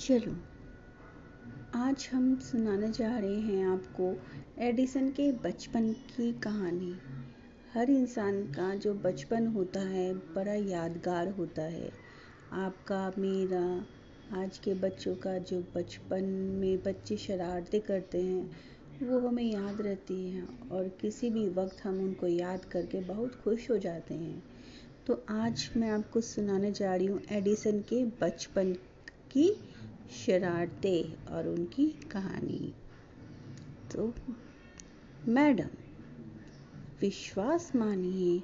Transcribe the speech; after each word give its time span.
चलो, 0.00 0.36
आज 1.74 2.08
हम 2.12 2.38
सुनाने 2.38 2.92
जा 2.92 3.18
रहे 3.18 3.40
हैं 3.40 3.66
आपको 3.66 4.16
एडिसन 4.58 5.10
के 5.10 5.32
बचपन 5.32 5.92
की 5.92 6.32
कहानी। 6.32 6.94
हर 7.74 7.90
इंसान 7.90 8.42
का 8.42 8.74
जो 8.74 8.94
बचपन 8.94 9.46
होता 9.46 9.80
है, 9.80 10.14
बड़ा 10.14 10.54
यादगार 10.54 11.28
होता 11.28 11.62
है। 11.62 11.90
आपका, 12.52 13.12
मेरा, 13.18 13.84
आज 14.42 14.58
के 14.58 14.74
बच्चों 14.74 15.16
का 15.16 15.38
जो 15.38 15.64
बचपन 15.76 16.24
में 16.60 16.82
बच्चे 16.82 17.16
शरारतें 17.16 17.80
करते 17.80 18.22
हैं, 18.22 18.50
वो 19.02 19.28
हमें 19.28 19.52
याद 19.52 19.80
रहती 19.80 20.30
हैं 20.30 20.68
और 20.68 20.88
किसी 20.88 21.30
भी 21.30 21.48
वक्त 21.48 21.80
हम 21.84 21.98
उनको 21.98 22.26
याद 22.26 22.64
करके 22.64 23.00
बहुत 23.00 23.34
खुश 23.34 23.70
हो 23.70 23.78
जाते 23.78 24.14
हैं। 24.14 24.42
तो 25.06 25.24
आज 25.30 25.70
मैं 25.76 25.90
आपको 25.90 26.20
सुनाने 26.20 26.72
जा 26.72 26.94
रही 26.94 27.06
हूँ 27.06 27.20
एडिसन 27.32 27.80
के 27.80 28.04
बचपन 28.04 28.76
की 29.32 29.60
शरारतें 30.10 31.34
और 31.34 31.48
उनकी 31.48 31.86
कहानी। 32.10 32.72
तो 33.92 34.14
मैडम 35.28 35.68
विश्वास 37.00 37.72
मानिए 37.76 38.42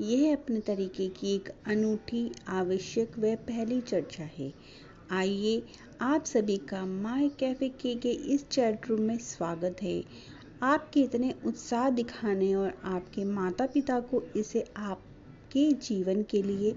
यह 0.00 0.36
अपने 0.36 0.60
तरीके 0.60 1.08
की 1.08 1.34
एक 1.34 1.48
अनूठी 1.66 2.32
आवश्यक 2.48 3.18
व 3.18 3.34
पहली 3.36 3.80
चर्चा 3.80 4.24
है। 4.38 4.52
आइए 5.10 5.62
आप 6.00 6.24
सभी 6.24 6.56
का 6.56 6.86
माय 6.86 7.28
कैफ़े 7.28 7.68
के, 7.68 7.94
के 7.94 8.10
इस 8.10 8.48
चैट 8.48 8.88
रूम 8.88 9.00
में 9.00 9.18
स्वागत 9.18 9.76
है। 9.82 10.04
आपके 10.62 11.00
इतने 11.00 11.34
उत्साह 11.46 11.90
दिखाने 11.90 12.54
और 12.54 12.74
आपके 12.84 13.24
माता 13.24 13.66
पिता 13.66 14.00
को 14.00 14.22
इसे 14.36 14.64
आपके 14.76 15.72
जीवन 15.72 16.22
के 16.22 16.42
लिए 16.42 16.74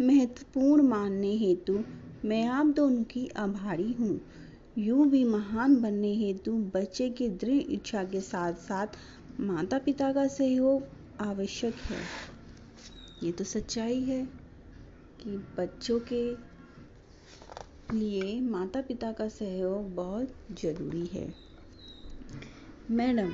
महत्वपूर्ण 0.00 0.82
मानने 0.82 1.36
हेतु 1.36 1.78
मैं 2.24 2.46
आप 2.46 2.66
दोनों 2.66 3.02
की 3.02 3.26
आभारी 3.36 3.92
हूँ। 3.92 4.20
यूँ 4.78 5.06
भी 5.08 5.22
महान 5.24 5.76
बनने 5.82 6.12
हेतु 6.14 6.52
बच्चे 6.74 7.08
की 7.10 7.28
दृढ़ 7.28 7.70
इच्छा 7.72 8.02
के 8.04 8.20
साथ 8.20 8.54
साथ 8.54 8.96
माता 9.40 9.78
पिता 9.78 10.12
का 10.12 10.26
सहयोग 10.26 10.82
आवश्यक 11.20 11.74
है। 11.74 12.00
ये 13.22 13.32
तो 13.32 13.44
सच्चाई 13.44 14.00
है 14.00 14.22
कि 15.22 15.36
बच्चों 15.58 15.98
के 16.12 16.22
लिए 17.94 18.40
माता 18.40 18.80
पिता 18.80 19.12
का 19.12 19.28
सहयोग 19.28 19.94
बहुत 19.94 20.34
ज़रूरी 20.62 21.06
है। 21.06 21.34
मैडम, 22.90 23.32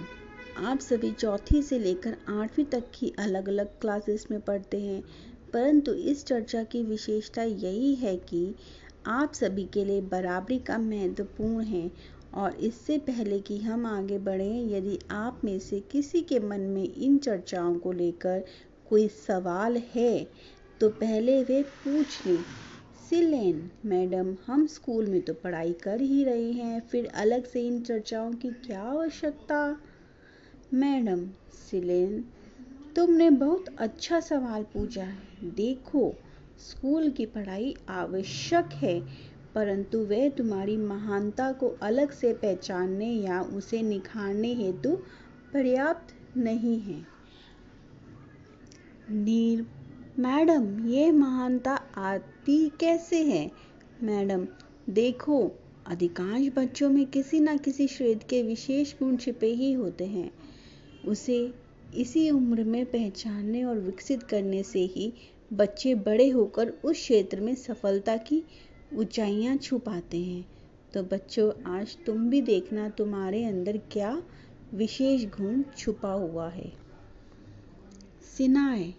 आप 0.67 0.79
सभी 0.79 1.11
चौथी 1.13 1.63
से 1.63 1.79
लेकर 1.79 2.17
आठवीं 2.29 2.65
तक 2.65 2.91
की 2.95 3.13
अलग 3.19 3.49
अलग 3.49 3.79
क्लासेस 3.81 4.27
में 4.31 4.41
पढ़ते 4.41 4.81
हैं। 4.81 5.03
परंतु 5.57 5.93
इस 6.05 6.25
चर्चा 6.25 6.63
की 6.63 6.83
विशेषता 6.83 7.43
यही 7.43 7.95
है 7.95 8.17
कि 8.17 8.55
आप 9.09 9.33
सभी 9.35 9.65
के 9.65 9.85
लिए 9.85 10.01
बराबरी 10.01 10.59
का 10.59 10.77
महत्वपूर्ण 10.79 11.65
है 11.65 11.91
और 12.35 12.55
इससे 12.61 12.99
पहले 12.99 13.39
कि 13.41 13.57
हम 13.59 13.87
आगे 13.87 14.19
बढ़ें, 14.19 14.71
यदि 14.71 14.99
आप 15.11 15.41
में 15.45 15.59
से 15.59 15.81
किसी 15.81 16.21
के 16.23 16.41
मन 16.41 16.61
में 16.61 16.83
इन 16.85 17.17
चर्चाओं 17.19 17.79
को 17.79 17.93
लेकर 17.93 18.45
कोई 18.91 19.09
सवाल 19.09 19.77
है 19.95 20.27
तो 20.81 20.89
पहले 20.91 21.43
वे 21.45 21.63
पूछ 21.63 22.27
लें। 22.27 22.45
सिलेन, 23.11 23.71
मैडम, 23.87 24.37
हम 24.47 24.67
स्कूल 24.67 25.07
में 25.07 25.21
तो 25.21 25.35
पढ़ाई 25.35 25.73
कर 25.73 26.01
ही 26.01 26.25
रहे 26.25 26.53
हैं, 26.53 26.81
फिर 26.81 27.07
अलग 27.07 27.45
से 27.45 27.67
इन 27.67 27.81
चर्चाओं 27.83 28.33
की 28.33 28.49
क्या 28.67 28.83
आवश्यकता? 28.83 29.77
मैडम, 30.75 31.27
सिलेन 31.71 32.25
तुमने 32.97 33.31
बहुत 33.31 33.65
अच्छा 33.79 34.21
सवाल 34.21 34.63
पूछा 34.63 35.05
है। 35.05 35.51
देखो, 35.51 36.15
स्कूल 36.59 37.11
की 37.11 37.27
पढ़ाई 37.27 37.77
आवश्यक 37.89 38.69
है, 38.73 39.01
परंतु 39.55 39.99
वह 39.99 40.29
तुम्हारी 40.29 40.77
महानता 40.77 41.53
को 41.53 41.69
अलग 41.69 42.11
से 42.11 42.33
पहचानने 42.33 43.07
या 43.07 43.43
उसे 43.43 43.83
निखारने 43.83 44.55
हेतु 44.55 44.91
पर्याप्त 45.53 46.37
नहीं 46.37 46.81
है। 46.81 47.07
नीर 49.11 49.67
मैडम 50.19 50.87
ये 50.87 51.11
महानता 51.11 51.75
आती 51.97 52.69
कैसे 52.69 53.23
है? 53.23 53.51
मैडम, 54.03 54.47
देखो, 54.91 55.53
अधिकांश 55.87 56.53
बच्चों 56.57 56.91
में 56.91 57.07
किसी 57.07 57.41
न 57.41 57.59
किसी 57.59 57.89
श्रेत 57.89 58.23
के 58.23 58.43
विशेष 58.43 58.99
गुण 58.99 59.17
छिपे 59.17 59.47
ही 59.47 59.73
होते 59.73 60.05
हैं। 60.05 60.31
उसे 61.07 61.66
इसी 61.95 62.31
उम्र 62.31 62.65
में 62.65 62.87
पहचानने 62.87 63.65
और 63.65 63.79
विकसित 63.79 64.23
करने 64.23 64.63
से 64.63 64.81
ही 64.81 65.13
बच्चे 65.53 65.95
बड़े 65.95 66.29
होकर 66.29 66.69
उस 66.69 66.97
क्षेत्र 66.97 67.41
में 67.41 67.55
सफलता 67.55 68.17
की 68.17 68.43
ऊंचाइयाँ 68.95 69.57
छू 69.57 69.79
पाते 69.79 70.19
हैं। 70.19 70.49
तो 70.95 71.03
बच्चों, 71.03 71.53
आज 71.67 71.99
तुम 72.07 72.31
भी 72.31 72.41
देखना 72.41 72.89
तुम्हारे 72.89 73.45
अंदर 73.45 73.77
क्या 73.77 74.23
विशेष 74.75 75.25
गुण 75.25 75.63
छुपा 75.63 76.13
हुआ 76.13 76.49
है। 76.49 76.73
सिनाए। 78.37 78.95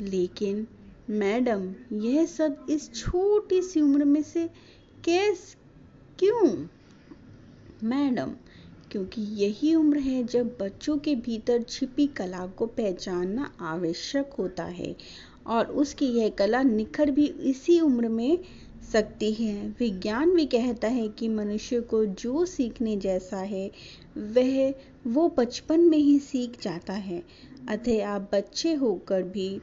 लेकिन 0.00 0.66
मैडम, 1.10 1.74
यह 1.92 2.26
सब 2.26 2.66
इस 2.70 2.94
छोटी 2.94 3.62
सी 3.62 3.80
उम्र 3.80 4.04
में 4.04 4.22
से 4.22 4.48
कैस, 5.04 5.56
क्यों? 6.18 6.66
मैडम 7.82 8.34
क्योंकि 8.92 9.22
यही 9.22 9.74
उम्र 9.74 9.98
है 9.98 10.24
जब 10.24 10.56
बच्चों 10.60 10.98
के 10.98 11.14
भीतर 11.14 11.62
छिपी 11.62 12.06
कला 12.06 12.46
को 12.46 12.66
पहचानना 12.66 13.52
आवश्यक 13.60 14.30
होता 14.38 14.64
है 14.64 14.96
और 15.46 15.66
उसकी 15.66 16.06
यह 16.06 16.28
कला 16.28 16.62
निखर 16.62 17.10
भी 17.10 17.26
इसी 17.26 17.80
उम्र 17.80 18.08
में 18.08 18.38
सकती 18.92 19.32
है। 19.32 19.68
विज्ञान 19.78 20.34
भी 20.34 20.46
कहता 20.46 20.88
है 20.88 21.08
कि 21.08 21.28
मनुष्य 21.28 21.80
को 21.80 22.04
जो 22.04 22.44
सीखने 22.46 22.96
जैसा 22.96 23.36
है, 23.36 23.70
वह 24.18 24.74
वो 25.06 25.34
बचपन 25.38 25.80
में 25.80 25.98
ही 25.98 26.18
सीख 26.18 26.62
जाता 26.62 26.92
है। 26.92 27.22
अतः 27.68 28.06
आप 28.06 28.30
बच्चे 28.34 28.74
होकर 28.74 29.22
भी 29.22 29.60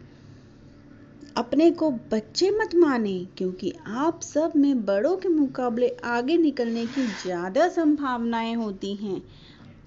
अपने 1.36 1.72
को 1.72 1.90
बच्चे 1.92 2.50
मत 2.50 2.76
माने, 2.76 3.14
क्योंकि 3.38 3.74
आप 3.88 4.22
सब 4.22 4.52
में 4.56 4.86
बड़ों 4.86 5.16
के 5.18 5.30
मुकाबले 5.30 5.90
आगे 6.06 6.38
निकलने 6.38 6.86
की 6.88 7.08
ज़्यादा 7.08 7.68
संभावनाएँ 7.68 8.54
होती 8.56 8.96
हैं। 8.96 9.22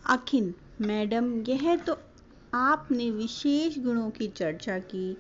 आखिर, 0.07 0.55
मैडम, 0.81 1.33
यह 1.49 1.77
तो 1.77 1.93
आपने 2.55 3.11
विशेष 3.11 3.79
गुणों 3.79 4.11
की 4.11 4.29
चर्चा 4.29 4.79
की। 4.79 5.17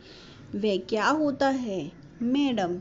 वह 0.55 0.77
क्या 0.78 1.09
होता 1.09 1.49
है? 1.49 1.81
मैडम, 2.22 2.78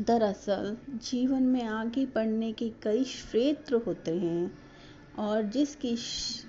दरअसल, 0.00 0.76
जीवन 0.88 1.42
में 1.42 1.64
आगे 1.64 2.06
बढ़ने 2.06 2.52
के 2.52 2.68
कई 2.82 3.04
क्षेत्र 3.04 3.76
होते 3.76 4.10
हैं, 4.10 4.50
और 5.18 5.42
जिसकी, 5.42 5.96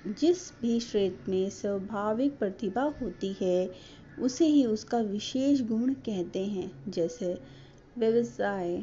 जिस 0.07 0.51
भी 0.61 0.79
क्षेत्र 0.79 1.31
में 1.31 1.49
स्वाभाविक 1.49 2.37
प्रतिभा 2.39 2.81
होती 3.01 3.35
है 3.41 3.65
उसे 4.19 4.45
ही 4.45 4.65
उसका 4.65 4.97
विशेष 4.97 5.61
गुण 5.61 5.93
कहते 5.93 6.45
हैं, 6.45 6.91
जैसे 6.91 7.41
व्यवसाय 7.97 8.77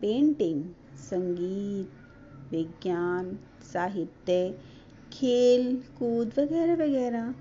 पेंटिंग 0.00 0.64
संगीत, 0.96 1.90
विज्ञान, 2.52 3.38
साहित्य, 3.72 4.58
खेल 5.12 5.76
कूद 5.76 6.32
वगैरह 6.38 6.74
वगैरह। 6.74 7.34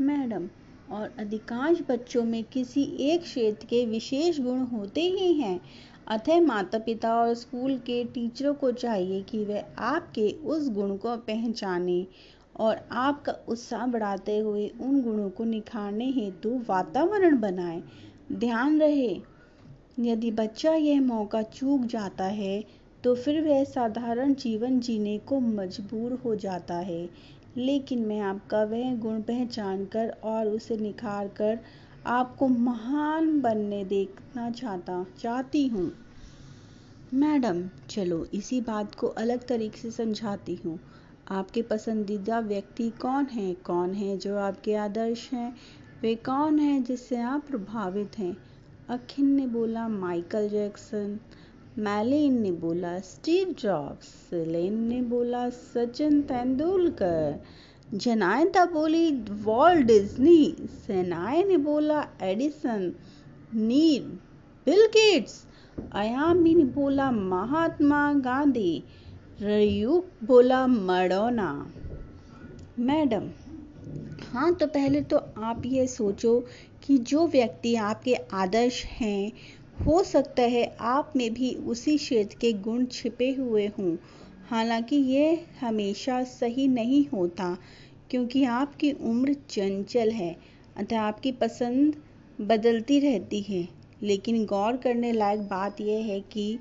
मैडम, 0.00 0.48
और 0.90 1.14
अधिकांश 1.18 1.78
बच्चों 1.88 2.24
में 2.24 2.44
किसी 2.44 2.82
एक 2.82 3.22
क्षेत्र 3.22 3.66
के 3.66 3.86
विशेष 3.86 4.40
गुण 4.40 4.58
होते 4.58 5.00
ही 5.00 5.32
हैं। 5.32 5.60
अतः 6.08 6.40
माता 6.40 6.78
पिता 6.78 7.14
और 7.14 7.34
स्कूल 7.34 7.78
के 7.78 8.04
टीचरों 8.04 8.54
को 8.54 8.72
चाहिए 8.72 9.22
कि 9.22 9.44
वे 9.44 9.64
आपके 9.78 10.30
उस 10.30 10.70
गुण 10.70 10.96
को 10.96 11.16
पहचाने। 11.16 12.06
और 12.60 12.80
आपका 12.92 13.32
उत्साह 13.48 13.86
बढ़ाते 13.86 14.38
हुए 14.38 14.68
उन 14.80 15.00
गुणों 15.02 15.28
को 15.30 15.44
निखारने 15.44 16.10
हेतु 16.10 16.50
वातावरण 16.68 17.38
बनाए। 17.40 17.82
ध्यान 18.34 18.80
रहे, 18.80 19.16
यदि 20.00 20.30
बच्चा 20.30 20.74
यह 20.74 21.00
मौका 21.00 21.42
चूक 21.42 21.84
जाता 21.86 22.24
है 22.24 22.64
तो 23.04 23.14
फिर 23.14 23.40
वह 23.42 23.62
साधारण 23.64 24.34
जीवन 24.34 24.78
जीने 24.80 25.18
को 25.18 25.40
मजबूर 25.40 26.12
हो 26.24 26.34
जाता 26.34 26.76
है। 26.76 27.08
लेकिन 27.56 28.04
मैं 28.06 28.20
आपका 28.20 28.62
वह 28.64 28.94
गुण 28.96 29.20
पहचान 29.22 29.84
कर 29.84 30.08
और 30.24 30.48
उसे 30.48 30.76
निखार 30.76 31.28
कर 31.28 31.58
आपको 32.06 32.48
महान 32.48 33.40
बनने 33.40 33.84
देखना 33.84 34.50
चाहता, 34.50 35.04
चाहती 35.20 35.66
हूँ। 35.66 35.90
मैडम, 37.14 37.62
चलो, 37.90 38.24
इसी 38.34 38.60
बात 38.60 38.94
को 38.94 39.06
अलग 39.06 39.46
तरीके 39.46 39.78
से 39.78 39.90
समझाती 39.90 40.54
हूँ। 40.64 40.78
आपके 41.30 41.62
पसंदीदा 41.62 42.38
व्यक्ति 42.40 42.90
कौन 42.90 43.24
है? 43.24 43.54
कौन 43.54 43.94
है 43.94 44.16
जो 44.16 44.36
आपके 44.36 44.74
आदर्श 44.74 45.30
हैं? 45.32 45.56
वे 46.02 46.14
कौन 46.14 46.58
है 46.58 46.82
जिससे 46.82 47.16
आप 47.16 47.46
प्रभावित 47.46 48.18
हैं? 48.18 48.36
अखिन 48.88 49.26
ने 49.26 49.46
बोला 49.46 49.88
माइकल 49.88 50.48
जैक्सन, 50.48 51.18
मैलिन 51.78 52.40
ने 52.42 52.52
बोला 52.52 52.98
स्टीव 52.98 53.54
जॉब्स, 53.58 54.06
सेलेन 54.06 54.78
ने 54.78 55.02
बोला 55.02 55.50
सचिन 55.50 56.22
तेंदुलकर 56.22 57.42
जनायता 57.94 58.64
बोली 58.64 59.10
वॉल्ट 59.30 59.86
डिज्नी 59.86 60.56
सेनाए 60.86 61.42
ने 61.44 61.56
बोला 61.56 62.06
एडिसन 62.22 62.92
नील 63.54 64.04
बिल 64.66 64.86
गेट्स, 64.86 65.44
अयामी 65.92 66.54
ने 66.54 66.64
बोला 66.64 67.10
महात्मा 67.10 68.12
गांधी 68.12 68.84
रयुक 69.40 70.12
बोला, 70.24 70.66
मडोना, 70.66 71.72
मैडम 72.78 73.28
हाँ 74.22 74.54
तो 74.54 74.66
पहले 74.66 75.00
तो 75.00 75.16
आप 75.38 75.62
ये 75.66 75.86
सोचो 75.86 76.38
कि 76.82 76.96
जो 76.98 77.26
व्यक्ति 77.26 77.74
आपके 77.74 78.14
आदर्श 78.14 78.84
हैं, 78.84 79.32
हो 79.86 80.02
सकता 80.02 80.42
है 80.42 80.64
आप 80.80 81.12
में 81.16 81.34
भी 81.34 81.54
उसी 81.54 81.96
क्षेत्र 81.98 82.36
के 82.40 82.52
गुण 82.52 82.86
छिपे 82.86 83.30
हुए 83.32 83.66
हों। 83.66 83.96
हालाँकि 84.50 84.96
ये 84.96 85.46
हमेशा 85.60 86.22
सही 86.24 86.68
नहीं 86.68 87.04
होता, 87.12 87.56
क्योंकि 88.10 88.44
आपकी 88.44 88.92
उम्र 88.92 89.34
चंचल 89.34 90.10
है, 90.10 90.36
अतः 90.76 91.00
आपकी 91.00 91.32
पसंद 91.32 91.94
बदलती 92.40 93.00
रहती 93.00 93.40
है। 93.40 93.68
लेकिन 94.02 94.44
गौर 94.44 94.76
करने 94.76 95.12
लायक 95.12 95.40
बात 95.40 95.80
यह 95.80 96.04
है 96.04 96.20
कि 96.20 96.58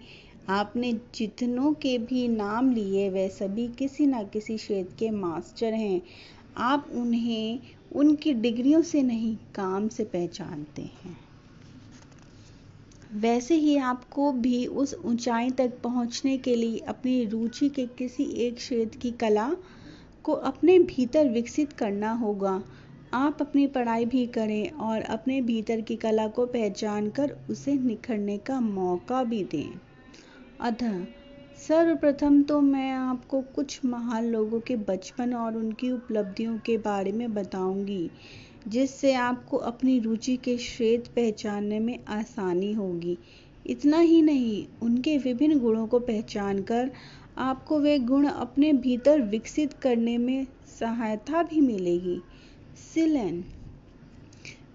आपने 0.50 0.94
जितनों 1.16 1.74
के 1.74 1.98
भी 1.98 2.28
नाम 2.28 2.72
लिए 2.72 3.10
वे 3.10 3.30
सभी 3.30 3.68
किसी 3.68 4.06
ना 4.06 4.24
किसी 4.24 4.58
क्षेत्र 4.58 4.96
के 5.00 5.10
मास्टर 5.10 5.74
हैं। 5.74 6.02
आप 6.58 6.90
उन्हें, 6.96 7.60
उनकी 7.96 8.34
डिग्रियों 8.34 8.82
से 8.82 9.02
नहीं, 9.02 9.38
काम 9.56 9.88
से 9.88 10.04
पहचानते 10.04 10.82
हैं। 10.82 11.18
वैसे 13.14 13.56
ही 13.56 13.78
आपको 13.78 14.32
भी 14.32 14.66
उस 14.66 14.96
ऊंचाई 15.06 15.50
तक 15.50 15.74
पहुँचने 15.84 16.38
के 16.38 16.56
लिए 16.56 16.78
अपनी 16.78 17.26
रुचि 17.26 17.70
के 17.70 17.86
किसी 17.86 18.24
एक 18.24 18.56
क्षेत्र 18.56 19.00
की 19.00 19.12
कला 19.12 19.56
को 20.24 20.32
अपने 20.32 20.80
भीतर 20.80 21.30
विकसित 21.30 21.74
करना 21.74 22.12
होगा। 22.12 22.64
आप 23.14 23.38
अपनी 23.42 23.68
पढ़ाई 23.68 24.06
भी 24.06 24.28
करें 24.28 24.70
और 24.70 25.02
अपने 25.02 25.42
भीतर 25.42 25.82
की 25.82 25.96
कला 25.96 26.28
को 26.28 26.46
पहचान 26.46 27.10
कर 27.10 27.38
उसे 27.50 27.74
निखरने 27.74 28.38
का 28.38 28.60
मौका 28.60 29.24
भी 29.24 29.44
दें। 29.44 29.95
अतः 30.60 31.04
सर्वप्रथम 31.58 32.42
तो 32.44 32.60
मैं 32.62 32.92
आपको 32.92 33.42
कुछ 33.56 33.80
महान 33.86 34.26
लोगों 34.26 34.60
के 34.60 34.76
बचपन 34.76 35.34
और 35.34 35.58
उनकी 35.58 35.92
उपलब्धियों 35.92 36.58
के 36.58 36.78
बारे 36.78 37.12
में 37.12 37.34
बताऊँगी, 37.34 38.10
जिससे 38.68 39.14
आपको 39.14 39.58
अपनी 39.58 40.00
रुचि 40.00 40.36
के 40.38 40.56
क्षेत्र 40.58 41.12
पहचानने 41.16 41.80
में 41.80 42.00
आसानी 42.08 42.72
होगी। 42.74 43.18
इतना 43.66 44.00
ही 44.00 44.22
नहीं, 44.22 44.66
उनके 44.82 45.18
विभिन्न 45.18 45.60
गुणों 45.60 45.88
को 45.88 46.00
पहचान 46.00 46.62
कर 46.62 46.92
आपको 47.38 47.80
वे 47.80 47.98
गुण 48.00 48.28
अपने 48.28 48.72
भीतर 48.74 49.22
विकसित 49.22 49.74
करने 49.74 50.18
में 50.18 50.48
सहायता 50.80 51.44
भी 51.44 51.62
मिलेगी। 51.62 52.20
सिलेन। 52.94 53.44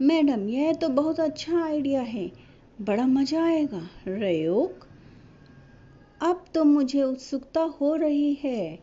मैडम, 0.02 0.48
यह 0.48 0.72
तो 0.72 0.88
बहुत 0.88 1.20
अच्छा 1.20 1.64
आइडिया 1.64 2.02
है। 2.02 2.30
बड़ा 2.80 3.06
मज़ा 3.06 3.44
आएगा। 3.44 3.88
रयोग? 4.08 4.89
अब 6.20 6.44
तो 6.54 6.64
मुझे 6.64 7.02
उत्सुकता 7.02 7.60
हो 7.80 7.94
रही 7.94 8.32
है 8.34 8.78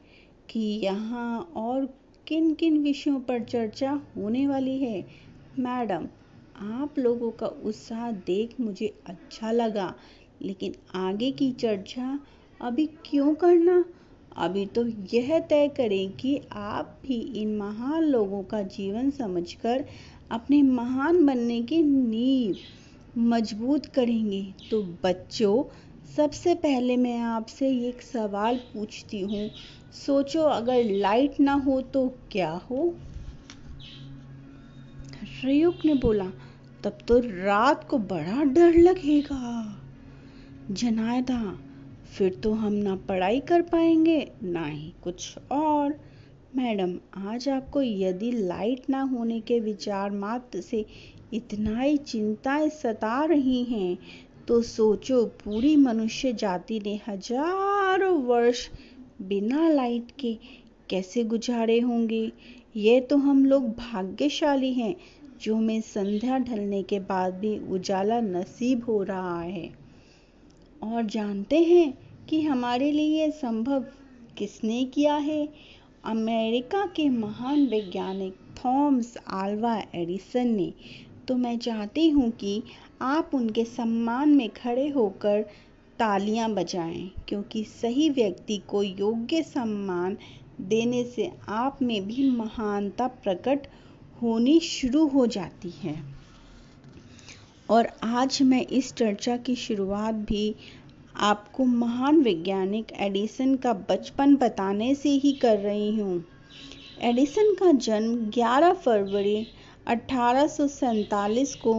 कि 0.49 0.59
यहाँ 0.83 1.39
और 1.57 1.85
किन 2.27 2.53
किन 2.53 2.77
विषयों 2.83 3.19
पर 3.19 3.43
चर्चा 3.43 3.91
होने 4.15 4.47
वाली 4.47 4.77
है। 4.79 5.05
मैडम, 5.59 6.07
आप 6.77 6.97
लोगों 6.99 7.29
का 7.31 7.47
उत्साह 7.47 8.09
देख 8.11 8.59
मुझे 8.59 8.87
अच्छा 9.07 9.51
लगा, 9.51 9.93
लेकिन 10.41 10.75
आगे 10.95 11.31
की 11.31 11.51
चर्चा 11.51 12.19
अभी 12.61 12.85
क्यों 13.05 13.33
करना? 13.35 13.83
अभी 14.37 14.65
तो 14.65 14.85
यह 15.13 15.39
तय 15.39 15.67
करें 15.67 16.11
कि 16.11 16.39
आप 16.53 16.99
भी 17.05 17.19
इन 17.41 17.55
महान 17.57 18.03
लोगों 18.03 18.43
का 18.43 18.61
जीवन 18.61 19.09
समझकर 19.11 19.85
अपने 20.31 20.61
महान 20.63 21.25
बनने 21.25 21.61
की 21.61 21.81
नींव 21.83 22.55
मज़बूत 23.19 23.85
करेंगे। 23.85 24.41
तो 24.71 24.81
बच्चों 25.03 25.63
सबसे 26.15 26.55
पहले 26.55 26.97
मैं 26.97 27.19
आपसे 27.19 27.89
एक 27.89 28.01
सवाल 28.01 28.57
पूछती 28.57 29.19
हूँ। 29.19 29.51
सोचो, 30.05 30.41
अगर 30.41 30.83
लाइट 30.83 31.39
ना 31.39 31.53
हो 31.53 31.81
तो 31.81 32.07
क्या 32.31 32.51
हो? 32.51 32.95
रयुक 35.45 35.85
ने 35.85 35.93
बोला, 35.93 36.31
तब 36.83 36.97
तो 37.07 37.19
रात 37.19 37.87
को 37.89 37.97
बड़ा 37.97 38.43
डर 38.43 38.73
लगेगा। 38.73 39.77
जनायदा, 40.71 41.57
फिर 42.11 42.33
तो 42.43 42.53
हम 42.53 42.73
ना 42.73 42.95
पढ़ाई 42.95 43.39
कर 43.39 43.61
पाएँगे, 43.61 44.31
ना 44.43 44.65
ही 44.65 44.93
कुछ 45.03 45.37
और। 45.51 45.99
मैडम, 46.55 46.99
आज 47.17 47.49
आपको 47.49 47.81
यदि 47.81 48.31
लाइट 48.31 48.89
ना 48.89 49.01
होने 49.01 49.39
के 49.39 49.59
विचार 49.59 50.11
मात्र 50.11 50.61
से 50.61 50.85
इतना 51.33 51.79
ही 51.79 51.97
चिंताएँ 51.97 52.69
सता 52.69 53.25
रही 53.25 53.63
हैं 53.63 53.97
तो 54.47 54.61
सोचो, 54.61 55.25
पूरी 55.25 55.75
मनुष्य 55.75 56.33
जाति 56.33 56.79
ने 56.85 56.99
हज़ारों 57.07 58.23
वर्ष 58.23 58.69
बिना 59.21 59.69
लाइट 59.69 60.11
के 60.19 60.37
कैसे 60.89 61.23
गुजारे 61.23 61.79
होंगे? 61.79 62.31
ये 62.75 62.99
तो 63.01 63.17
हम 63.17 63.45
लोग 63.45 63.69
भाग्यशाली 63.69 64.73
हैं, 64.73 64.95
जो 65.41 65.57
में 65.57 65.81
संध्या 65.81 66.37
ढलने 66.37 66.83
के 66.83 66.99
बाद 66.99 67.33
भी 67.33 67.59
उजाला 67.59 68.21
नसीब 68.21 68.85
हो 68.85 69.03
रहा 69.03 69.41
है। 69.41 69.69
और 70.83 71.05
जानते 71.05 71.63
हैं 71.63 71.97
कि 72.29 72.41
हमारे 72.41 72.91
लिए 72.91 73.25
यह 73.25 73.29
संभव 73.29 73.85
किसने 74.37 74.83
किया 74.85 75.15
है? 75.15 75.49
अमेरिका 76.05 76.85
के 76.85 77.09
महान 77.09 77.67
वैज्ञानिक 77.67 78.35
थॉमस 78.65 79.17
आल्वा 79.27 79.83
एडिसन 79.95 80.47
ने 80.47 80.73
तो 81.27 81.35
मैं 81.35 81.57
चाहती 81.59 82.09
हूँ 82.09 82.29
कि 82.31 82.61
आप 83.01 83.31
उनके 83.33 83.63
सम्मान 83.65 84.29
में 84.29 84.49
खड़े 84.49 84.87
होकर 84.89 85.41
तालियाँ 85.99 86.49
बजाएँ, 86.49 87.09
क्योंकि 87.27 87.63
सही 87.63 88.09
व्यक्ति 88.09 88.57
को 88.67 88.83
योग्य 88.83 89.41
सम्मान 89.43 90.17
देने 90.61 91.03
से 91.03 91.31
आप 91.49 91.81
में 91.81 92.07
भी 92.07 92.29
महानता 92.29 93.07
प्रकट 93.07 93.67
होनी 94.21 94.59
शुरू 94.59 95.05
हो 95.07 95.25
जाती 95.27 95.73
है। 95.83 95.95
और 97.69 97.91
आज 98.03 98.41
मैं 98.41 98.65
इस 98.67 98.93
चर्चा 98.93 99.37
की 99.37 99.55
शुरुआत 99.55 100.15
भी 100.15 100.55
आपको 101.21 101.65
महान 101.65 102.21
वैज्ञानिक 102.21 102.91
एडिसन 102.99 103.55
का 103.55 103.73
बचपन 103.89 104.35
बताने 104.35 104.93
से 104.95 105.09
ही 105.09 105.31
कर 105.33 105.57
रही 105.57 105.95
हूँ। 105.99 106.23
एडिसन 107.01 107.53
का 107.53 107.71
जन्म 107.71 108.29
11 108.31 108.73
फरवरी 108.75 109.47
अठारह 109.87 110.47
को 111.63 111.73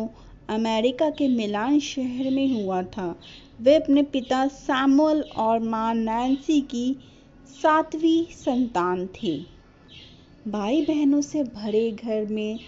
अमेरिका 0.50 1.10
के 1.10 1.28
मिलान 1.28 1.78
शहर 1.80 2.30
में 2.30 2.62
हुआ 2.62 2.82
था। 2.82 3.14
वे 3.60 3.74
अपने 3.74 4.02
पिता 4.02 4.46
सैमुअल 4.48 5.20
और 5.36 5.60
माँ 5.60 5.94
नैन्सी 5.94 6.60
की 6.60 6.96
सातवीं 7.62 8.24
संतान 8.34 9.06
थे। 9.14 9.36
भाई 10.48 10.84
बहनों 10.84 11.20
से 11.20 11.42
भरे 11.44 11.90
घर 11.92 12.26
में 12.26 12.58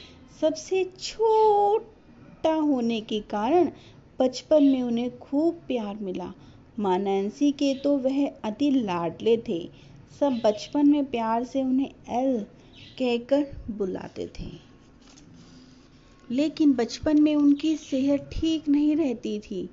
सबसे 0.41 0.85
छोटा 1.01 2.55
होने 2.55 3.01
के 3.01 3.21
कारण 3.21 3.71
बचपन 4.21 4.65
में 4.65 4.83
उन्हें 4.83 5.19
खूब 5.19 5.61
प्यार 5.69 5.97
मिला। 5.97 6.33
माँ 6.79 6.99
नैन्सी 6.99 7.53
के 7.53 7.75
तो 7.75 7.97
वह 7.99 8.27
अति 8.45 8.71
लाडले 8.71 9.37
थे। 9.49 9.61
सब 10.21 10.41
बचपन 10.45 10.89
में 10.89 11.05
प्यार 11.05 11.45
से 11.45 11.63
उन्हें 11.63 12.19
एल 12.21 12.41
कहकर 12.99 13.47
बुलाते 13.71 14.27
थे। 14.41 14.70
लेकिन 16.31 16.73
बचपन 16.73 17.23
में 17.23 17.35
उनकी 17.35 17.77
सेहत 17.77 18.29
ठीक 18.33 18.69
नहीं 18.69 18.97
रहती 18.97 19.39
थी। 19.41 19.69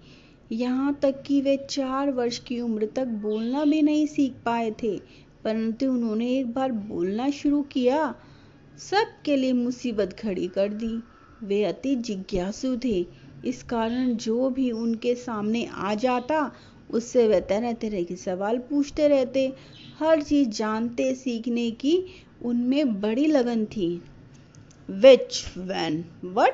यहाँ 0.51 0.93
तक 1.01 1.21
कि 1.21 1.41
वे 1.41 1.57
चार 1.69 2.11
वर्ष 2.11 2.39
की 2.39 2.59
उम्र 2.61 2.85
तक 2.85 3.07
बोलना 3.21 3.63
भी 3.65 3.81
नहीं 3.81 4.05
सीख 4.07 4.33
पाए 4.45 4.71
थे, 4.83 4.97
परंतु 5.43 5.85
उन्होंने 5.85 6.29
एक 6.37 6.53
बार 6.53 6.71
बोलना 6.71 7.29
शुरू 7.29 7.61
किया। 7.61 8.15
सबके 8.79 9.35
लिए 9.35 9.53
मुसीबत 9.53 10.17
खड़ी 10.19 10.47
कर 10.47 10.73
दी। 10.73 10.99
वे 11.43 11.63
अति 11.63 11.95
जिज्ञासु 11.95 12.75
थे। 12.77 13.05
इस 13.45 13.63
कारण 13.63 14.13
जो 14.13 14.49
भी 14.49 14.71
उनके 14.71 15.15
सामने 15.15 15.65
आ 15.65 15.93
जाता, 15.95 16.51
उससे 16.89 17.27
वे 17.27 17.39
तरह 17.41 17.73
तरह 17.73 18.03
के 18.03 18.15
सवाल 18.15 18.57
पूछते 18.59 19.07
रहते। 19.07 19.51
हर 19.99 20.21
चीज़ 20.21 20.49
जानते, 20.49 21.13
सीखने 21.15 21.69
की 21.71 21.99
उनमें 22.45 23.01
बड़ी 23.01 23.25
लगन 23.25 23.65
थी। 23.65 24.01
When? 24.89 25.95
What? 26.25 26.53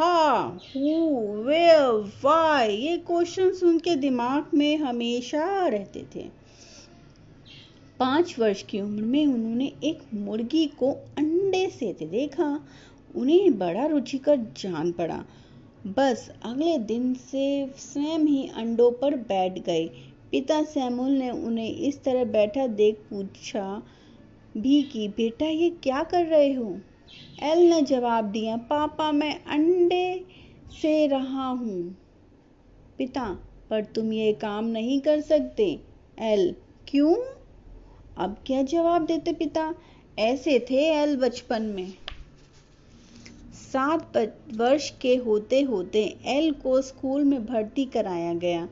How 0.00 0.50
who? 0.50 1.10
Where? 1.20 2.10
Why? 2.24 2.70
ये 2.70 2.96
क्वेश्चन 2.96 3.66
उनके 3.66 3.96
दिमाग 3.96 4.46
में 4.54 4.76
हमेशा 4.76 5.66
रहते 5.68 6.06
थे। 6.14 6.24
पाँच 7.98 8.38
वर्ष 8.38 8.62
की 8.62 8.80
उम्र 8.80 9.02
में 9.02 9.26
उन्होंने 9.26 9.72
एक 9.84 9.98
मुर्गी 10.14 10.66
को 10.66 10.92
अंडे 10.92 11.70
सेते 11.70 12.06
देखा। 12.06 12.68
उन्हें 13.16 13.58
बड़ा 13.58 13.86
रुचिकर 13.86 14.36
जान 14.36 14.92
पड़ा। 14.92 15.24
बस 15.86 16.32
अगले 16.42 16.78
दिन 16.78 17.14
से 17.14 17.70
स्वयं 17.76 18.18
ही 18.18 18.50
अंडों 18.54 18.92
पर 18.92 19.16
बैठ 19.16 19.58
गए। 19.58 19.86
पिता 20.30 20.62
सैमुल 20.62 21.10
ने 21.10 21.30
उन्हें 21.30 21.76
इस 21.76 22.02
तरह 22.02 22.24
बैठा 22.24 22.66
देख 22.66 22.94
पूछा 22.94 23.82
भी 24.56 24.82
कि, 24.82 25.08
बेटा, 25.08 25.46
ये 25.46 25.70
क्या 25.70 26.02
कर 26.02 26.26
रहे 26.26 26.52
हो? 26.52 26.80
एल 27.42 27.58
ने 27.58 27.82
जवाब 27.82 28.24
दिया, 28.24 28.56
पापा, 28.56 29.12
मैं 29.12 29.44
अंडे 29.44 30.24
से 30.82 31.06
रहा 31.06 31.48
हूँ। 31.48 31.96
पिता, 32.98 33.38
पर 33.70 33.84
तुम 33.84 34.12
ये 34.12 34.32
काम 34.32 34.64
नहीं 34.64 35.00
कर 35.00 35.20
सकते। 35.20 35.80
एल, 36.18 36.54
क्यों? 36.88 37.16
अब 38.16 38.36
क्या 38.46 38.62
जवाब 38.62 39.06
देते 39.06 39.32
पिता? 39.32 39.74
ऐसे 40.18 40.66
थे 40.70 40.88
एल 40.88 41.16
बचपन 41.16 41.62
में। 41.62 41.94
सात 43.72 44.16
वर्ष 44.56 44.90
के 44.90 45.16
होते 45.16 45.60
होते 45.60 46.16
एल 46.24 46.52
को 46.52 46.82
स्कूल 46.82 47.24
में 47.24 47.46
भर्ती 47.46 47.84
कराया 47.84 48.34
गया। 48.34 48.68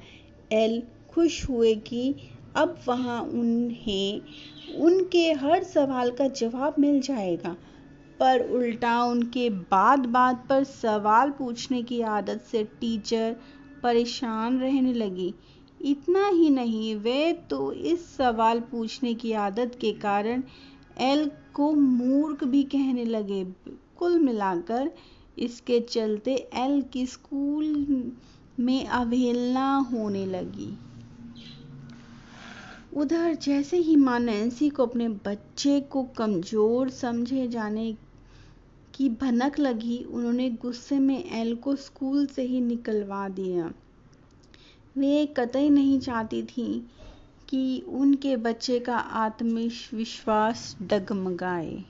एल 0.52 0.83
खुश 1.11 1.49
हुए 1.49 1.75
कि 1.75 2.14
अब 2.57 2.80
वहाँ 2.88 3.23
उन्हें, 3.23 4.21
उनके 4.76 5.33
हर 5.33 5.62
सवाल 5.62 6.11
का 6.11 6.28
जवाब 6.28 6.75
मिल 6.78 7.00
जाएगा। 7.00 7.57
पर 8.20 8.40
उल्टा 8.50 9.02
उनके 9.04 9.48
बात 9.50 10.06
बात 10.08 10.44
पर 10.48 10.64
सवाल 10.64 11.30
पूछने 11.30 11.82
की 11.82 12.00
आदत 12.02 12.40
से 12.50 12.62
टीचर 12.80 13.37
परेशान 13.82 14.58
रहने 14.60 14.92
लगी। 14.92 15.32
इतना 15.80 16.26
ही 16.28 16.48
नहीं, 16.50 16.94
वे 16.96 17.32
तो 17.50 17.72
इस 17.72 18.06
सवाल 18.16 18.60
पूछने 18.60 19.14
की 19.14 19.32
आदत 19.32 19.76
के 19.80 19.92
कारण 19.98 20.42
एल 21.00 21.30
को 21.54 21.70
मूर्ख 21.72 22.44
भी 22.44 22.62
कहने 22.64 23.04
लगे। 23.04 23.44
कुल 23.98 24.18
मिलाकर 24.18 24.90
इसके 25.38 25.78
चलते 25.80 26.34
एल 26.54 26.80
की 26.82 27.06
स्कूल 27.06 28.12
में 28.60 28.87
अवहेलना 28.87 29.75
होने 29.92 30.25
लगी। 30.26 30.70
उधर 32.96 33.34
जैसे 33.34 33.76
ही 33.76 33.96
माँ 33.96 34.18
नैन्सी 34.20 34.68
को 34.68 34.87
अपने 34.87 35.08
बच्चे 35.08 35.80
को 35.82 36.02
कमज़ोर 36.18 36.90
समझे 36.90 37.46
जाने 37.48 37.92
की 38.99 39.09
भनक 39.09 39.59
लगी, 39.59 39.99
उन्होंने 40.05 40.49
गुस्से 40.50 40.99
में 40.99 41.25
एल 41.40 41.55
को 41.55 41.75
स्कूल 41.76 42.26
से 42.26 42.43
ही 42.43 42.61
निकलवा 42.61 43.28
दिया। 43.28 43.73
वे 44.97 45.26
कतई 45.26 45.69
नहीं 45.71 45.99
चाहती 46.00 46.43
थी 46.43 46.87
कि 47.49 47.83
उनके 47.88 48.37
बच्चे 48.37 48.78
का 48.81 48.97
आत्मविश्वास 48.97 50.76
डगमगाए। 50.83 51.85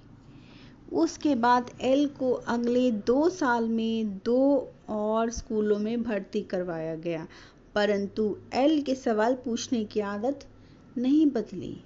उसके 0.93 1.35
बाद 1.35 1.71
एल 1.81 2.07
को 2.09 2.33
अगले 2.33 2.91
दो 2.91 3.29
साल 3.29 3.69
में 3.69 4.19
दो 4.25 4.69
और 4.89 5.31
स्कूलों 5.31 5.79
में 5.79 6.03
भर्ती 6.03 6.43
करवाया 6.43 6.95
गया, 6.97 7.27
परंतु 7.75 8.37
एल 8.55 8.81
के 8.83 8.95
सवाल 8.95 9.35
पूछने 9.35 9.85
की 9.85 10.01
आदत 10.01 10.47
नहीं 10.99 11.27
बदली। 11.27 11.77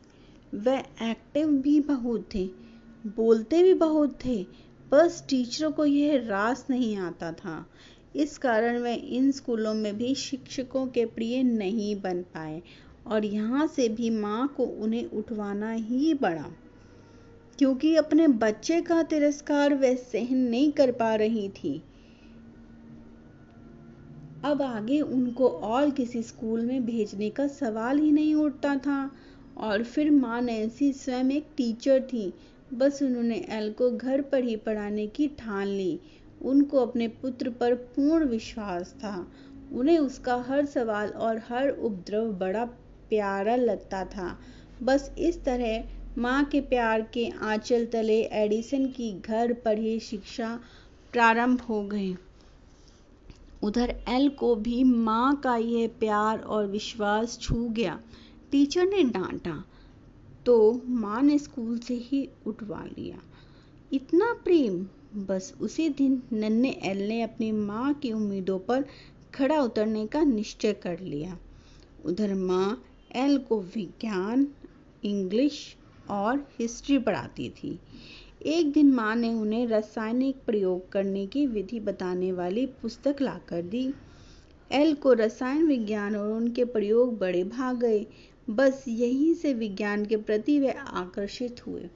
वह 0.54 0.78
एक्टिव 1.02 1.48
भी 1.48 1.80
बहुत 1.80 2.28
थे, 2.34 2.44
बोलते 3.06 3.62
भी 3.62 3.74
बहुत 3.74 4.18
थे 4.24 4.46
बस 4.92 5.24
टीचरों 5.28 5.70
को 5.72 5.84
यह 5.84 6.26
रास 6.28 6.66
नहीं 6.70 6.96
आता 6.96 7.32
था। 7.32 7.64
इस 8.16 8.36
कारण 8.38 8.78
वह 8.78 9.02
इन 9.08 9.30
स्कूलों 9.32 9.72
में 9.74 9.96
भी 9.98 10.14
शिक्षकों 10.14 10.86
के 10.86 11.04
प्रिय 11.06 11.42
नहीं 11.42 11.94
बन 11.96 12.22
पाए 12.34 12.60
और 13.06 13.24
यहाँ 13.24 13.66
से 13.66 13.88
भी 13.88 14.10
माँ 14.10 14.46
को 14.56 14.64
उन्हें 14.64 15.10
उठवाना 15.10 15.70
ही 15.70 16.12
पड़ा 16.14 16.44
क्योंकि 17.58 17.94
अपने 17.96 18.28
बच्चे 18.28 18.80
का 18.80 19.02
तिरस्कार 19.02 19.74
वह 19.74 19.94
सहन 19.94 20.36
नहीं 20.36 20.70
कर 20.72 20.92
पा 20.92 21.14
रही 21.14 21.48
थी। 21.48 21.74
अब 24.44 24.62
आगे 24.62 25.00
उनको 25.00 25.48
और 25.48 25.90
किसी 25.90 26.22
स्कूल 26.22 26.60
में 26.60 26.84
भेजने 26.86 27.30
का 27.30 27.46
सवाल 27.46 27.98
ही 27.98 28.12
नहीं 28.12 28.34
उठता 28.34 28.76
था 28.76 29.10
और 29.56 29.82
फिर 29.84 30.10
माँ 30.10 30.40
नैन्सी 30.42 30.92
स्वयं 30.92 31.30
एक 31.30 31.46
टीचर 31.56 32.00
थी 32.02 32.32
बस 32.74 33.02
उन्होंने 33.02 33.36
एल 33.48 33.72
को 33.72 33.90
घर 33.90 34.20
पर 34.20 34.44
ही 34.44 34.56
पढ़ाने 34.56 35.06
की 35.06 35.28
ठान 35.28 35.66
ली। 35.66 36.00
उनको 36.42 36.78
अपने 36.78 37.08
पुत्र 37.08 37.50
पर 37.50 37.74
पूर्ण 37.74 38.24
विश्वास 38.24 38.92
था। 38.92 39.26
उन्हें 39.72 39.98
उसका 39.98 40.36
हर 40.48 40.66
सवाल 40.66 41.08
और 41.08 41.42
हर 41.48 41.68
उपद्रव 41.68 42.32
बड़ा 42.32 42.64
प्यारा 43.08 43.56
लगता 43.56 44.04
था। 44.04 44.38
बस 44.82 45.14
इस 45.18 45.44
तरह 45.44 45.84
माँ 46.18 46.44
के 46.44 46.60
प्यार 46.60 47.02
के 47.02 47.28
आंचल 47.42 47.86
तले 47.86 48.20
एडिसन 48.32 48.86
की 48.86 49.12
घर 49.20 49.52
पर 49.52 49.78
ही 49.78 50.00
शिक्षा 50.00 50.58
प्रारंभ 51.12 51.60
हो 51.60 51.82
गई। 51.82 52.16
उधर 53.62 53.94
एल 54.08 54.28
को 54.28 54.54
भी 54.54 54.84
माँ 54.84 55.36
का 55.36 55.56
यह 55.56 55.88
प्यार 56.00 56.38
और 56.38 56.66
विश्वास 56.66 57.38
छू 57.38 57.68
गया। 57.68 58.00
टीचर 58.50 58.86
ने 58.86 59.02
डांटा 59.02 59.64
तो 60.46 60.82
माँ 60.86 61.22
ने 61.22 61.38
स्कूल 61.38 61.78
से 61.78 61.94
ही 61.94 62.28
उठवा 62.46 62.84
लिया। 62.98 63.18
इतना 63.92 64.32
प्रेम, 64.44 64.86
बस 65.16 65.54
उसी 65.60 65.88
दिन 65.88 66.22
नन्हे 66.32 66.70
एल 66.70 67.08
ने 67.08 67.22
अपनी 67.22 67.52
माँ 67.52 67.94
की 67.94 68.12
उम्मीदों 68.12 68.58
पर 68.58 68.84
खड़ा 69.34 69.60
उतरने 69.62 70.06
का 70.06 70.22
निश्चय 70.22 70.72
कर 70.72 71.00
लिया। 71.00 71.38
उधर 72.04 72.34
माँ 72.34 72.84
एल 73.14 73.38
को 73.38 73.60
विज्ञान, 73.60 74.48
इंग्लिश 75.04 75.76
और 76.10 76.48
हिस्ट्री 76.58 76.98
पढ़ाती 76.98 77.50
थी। 77.50 77.78
एक 78.46 78.72
दिन 78.72 78.92
माँ 78.92 79.16
ने 79.16 79.34
उन्हें 79.34 79.66
रासायनिक 79.66 80.36
प्रयोग 80.46 80.92
करने 80.92 81.26
की 81.26 81.46
विधि 81.46 81.80
बताने 81.80 82.32
वाली 82.32 82.66
पुस्तक 82.66 83.16
लाकर 83.20 83.62
दी। 83.62 83.94
एल 84.72 84.94
को 84.94 85.12
रसायन 85.12 85.66
विज्ञान 85.66 86.16
और 86.16 86.32
उनके 86.32 86.64
प्रयोग 86.64 87.18
बड़े 87.18 87.44
भाग 87.44 87.76
गए। 87.76 88.06
बस 88.50 88.84
यहीं 88.88 89.34
से 89.34 89.54
विज्ञान 89.54 90.06
के 90.06 90.16
प्रति 90.16 90.58
वे 90.58 90.70
आकर्षित 90.70 91.66
हुए। 91.66 91.88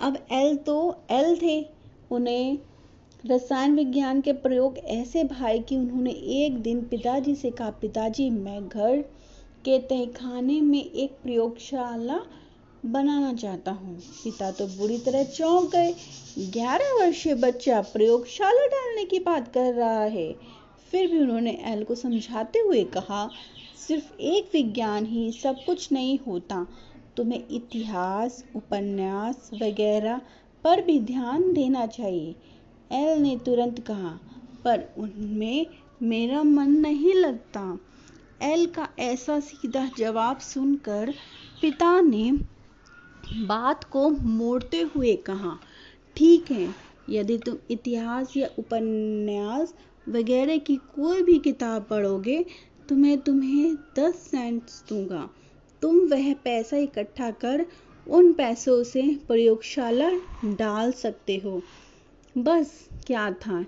अब 0.00 0.26
एल 0.32 0.56
तो 0.56 0.96
एल 1.10 1.36
थे। 1.42 1.66
उन्हें 2.10 2.58
रसायन 3.26 3.74
विज्ञान 3.76 4.20
के 4.20 4.32
प्रयोग 4.32 4.78
ऐसे 4.78 5.24
भाई 5.24 5.60
कि 5.60 5.76
उन्होंने 5.76 6.10
एक 6.10 6.58
दिन 6.58 6.80
पिताजी 6.80 7.34
से 7.34 7.50
कहा, 7.50 7.70
पिताजी, 7.70 8.30
मैं 8.30 8.68
घर 8.68 9.02
के 9.64 9.78
तहखाने 9.78 10.60
में 10.60 10.84
एक 10.84 11.10
प्रयोगशाला 11.22 12.20
बनाना 12.86 13.34
चाहता 13.34 13.70
हूँ। 13.70 13.98
पिता 14.24 14.50
तो 14.50 14.66
बुरी 14.66 14.98
तरह 14.98 15.24
चौंक 15.24 15.70
गए। 15.72 15.94
ग्यारह 16.38 16.94
वर्षीय 17.00 17.34
बच्चा 17.34 17.80
प्रयोगशाला 17.80 18.66
डालने 18.66 19.04
की 19.04 19.18
बात 19.18 19.52
कर 19.54 19.74
रहा 19.74 20.04
है। 20.04 20.34
फिर 20.90 21.10
भी 21.10 21.18
उन्होंने 21.18 21.62
एल 21.64 21.84
को 21.84 21.94
समझाते 21.94 22.58
हुए 22.58 22.84
कहा 22.84 23.30
सिर्फ़ 23.88 24.12
एक 24.20 24.50
विज्ञान 24.52 25.06
ही, 25.06 25.32
सब 25.32 25.56
कुछ 25.66 25.92
नहीं 25.92 26.18
होता। 26.26 26.66
तुम्हें 27.16 27.44
इतिहास, 27.50 28.44
उपन्यास 28.56 29.50
वगैरह 29.62 30.20
पर 30.64 30.82
भी 30.82 31.00
ध्यान 31.00 31.52
देना 31.52 31.86
चाहिए, 31.86 32.34
एल 32.92 33.18
ने 33.18 33.36
तुरंत 33.36 33.80
कहा। 33.80 34.18
पर 34.64 34.84
उनमें 34.98 35.66
मेरा 36.02 36.42
मन 36.42 36.70
नहीं 36.70 37.14
लगता। 37.14 37.78
एल 38.42 38.66
का 38.66 38.88
ऐसा 38.98 39.40
सीधा 39.40 39.90
जवाब 39.98 40.38
सुनकर 40.38 41.14
पिता 41.62 42.00
ने 42.00 42.32
बात 43.46 43.84
को 43.84 44.10
मोड़ते 44.10 44.80
हुए 44.80 45.16
कहा, 45.16 45.58
ठीक 46.16 46.50
है, 46.50 46.74
यदि 47.10 47.38
तुम 47.38 47.56
इतिहास 47.70 48.36
या 48.36 48.48
उपन्यास 48.58 49.74
वगैरह 50.08 50.58
की 50.58 50.76
कोई 50.76 51.22
भी 51.22 51.38
किताब 51.38 51.86
पढ़ोगे 51.90 52.44
तो 52.88 52.94
मैं 52.94 53.18
तुम्हें 53.18 53.74
दस 53.98 54.14
सेंट्स 54.14 54.84
दूँगा। 54.88 55.28
तुम 55.82 55.96
वह 55.96 56.32
पैसा 56.34 56.76
इकट्ठा 56.76 57.30
कर 57.30 57.66
उन 58.06 58.32
पैसों 58.32 58.82
से 58.82 59.02
प्रयोगशाला 59.28 60.10
डाल 60.44 60.92
सकते 60.92 61.36
हो। 61.44 61.62
बस 62.38 62.88
क्या 63.06 63.30
था? 63.30 63.66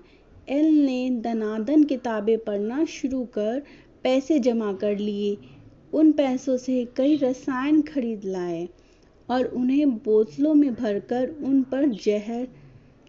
एल 0.49 0.65
ने 0.65 1.09
दनादन 1.09 1.83
किताबें 1.83 2.37
पढ़ना 2.37 2.85
शुरू 2.85 3.25
कर 3.25 3.61
पैसे 4.03 4.39
जमा 4.39 4.73
कर 4.73 4.97
लिए। 4.97 5.37
उन 5.93 6.11
पैसों 6.11 6.57
से 6.57 6.87
कई 6.97 7.15
रसायन 7.15 7.81
खरीद 7.81 8.21
लाए 8.25 8.69
और 9.29 9.45
उन्हें 9.45 9.89
बोतलों 9.97 10.53
में 10.53 10.73
भरकर 10.73 11.29
उन 11.29 11.61
पर 11.63 11.85
जहर 11.85 12.47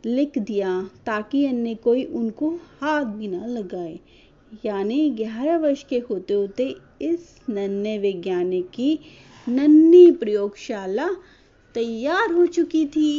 लिख 0.06 0.38
दिया 0.38 0.90
ताकि 1.06 1.46
अन्य 1.46 1.74
कोई 1.74 2.04
उनको 2.04 2.50
हाथ 2.50 3.04
भी 3.04 3.28
ना 3.28 3.46
लगाए। 3.46 3.98
यानी 4.64 5.10
ग्यारह 5.10 5.56
वर्ष 5.56 5.82
के 5.84 5.98
होते 6.10 6.34
होते 6.34 6.64
इस 7.02 7.34
नन्हे 7.50 7.96
वैज्ञानिक 7.98 8.70
की 8.70 8.98
नन्ही 9.46 10.10
प्रयोगशाला 10.10 11.06
तैयार 11.74 12.32
हो 12.32 12.46
चुकी 12.46 12.84
थी। 12.86 13.12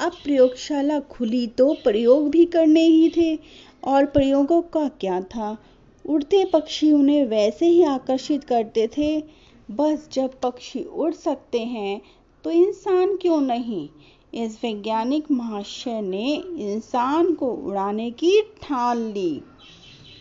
अब 0.00 0.12
प्रयोगशाला 0.24 0.98
खुली 1.00 1.46
तो 1.46 1.72
प्रयोग 1.84 2.30
भी 2.30 2.44
करने 2.44 2.82
ही 2.82 3.10
थे 3.16 3.38
और 3.84 4.06
प्रयोगों 4.06 4.60
का 4.62 4.86
क्या 5.00 5.20
था? 5.20 5.56
उड़ते 6.04 6.44
पक्षी 6.44 6.90
उन्हें 6.92 7.24
वैसे 7.26 7.66
ही 7.66 7.82
आकर्षित 7.82 8.44
करते 8.44 8.86
थे। 8.88 9.22
बस 9.70 10.08
जब 10.12 10.38
पक्षी 10.40 10.82
उड़ 10.82 11.12
सकते 11.14 11.58
हैं 11.58 12.00
तो 12.44 12.50
इंसान 12.50 13.16
क्यों 13.16 13.40
नहीं? 13.40 13.88
इस 14.34 14.58
वैज्ञानिक 14.64 15.30
महाशय 15.30 16.00
ने 16.00 16.34
इंसान 16.34 17.32
को 17.34 17.52
उड़ाने 17.66 18.10
की 18.10 18.40
ठान 18.62 18.98
ली। 19.12 19.42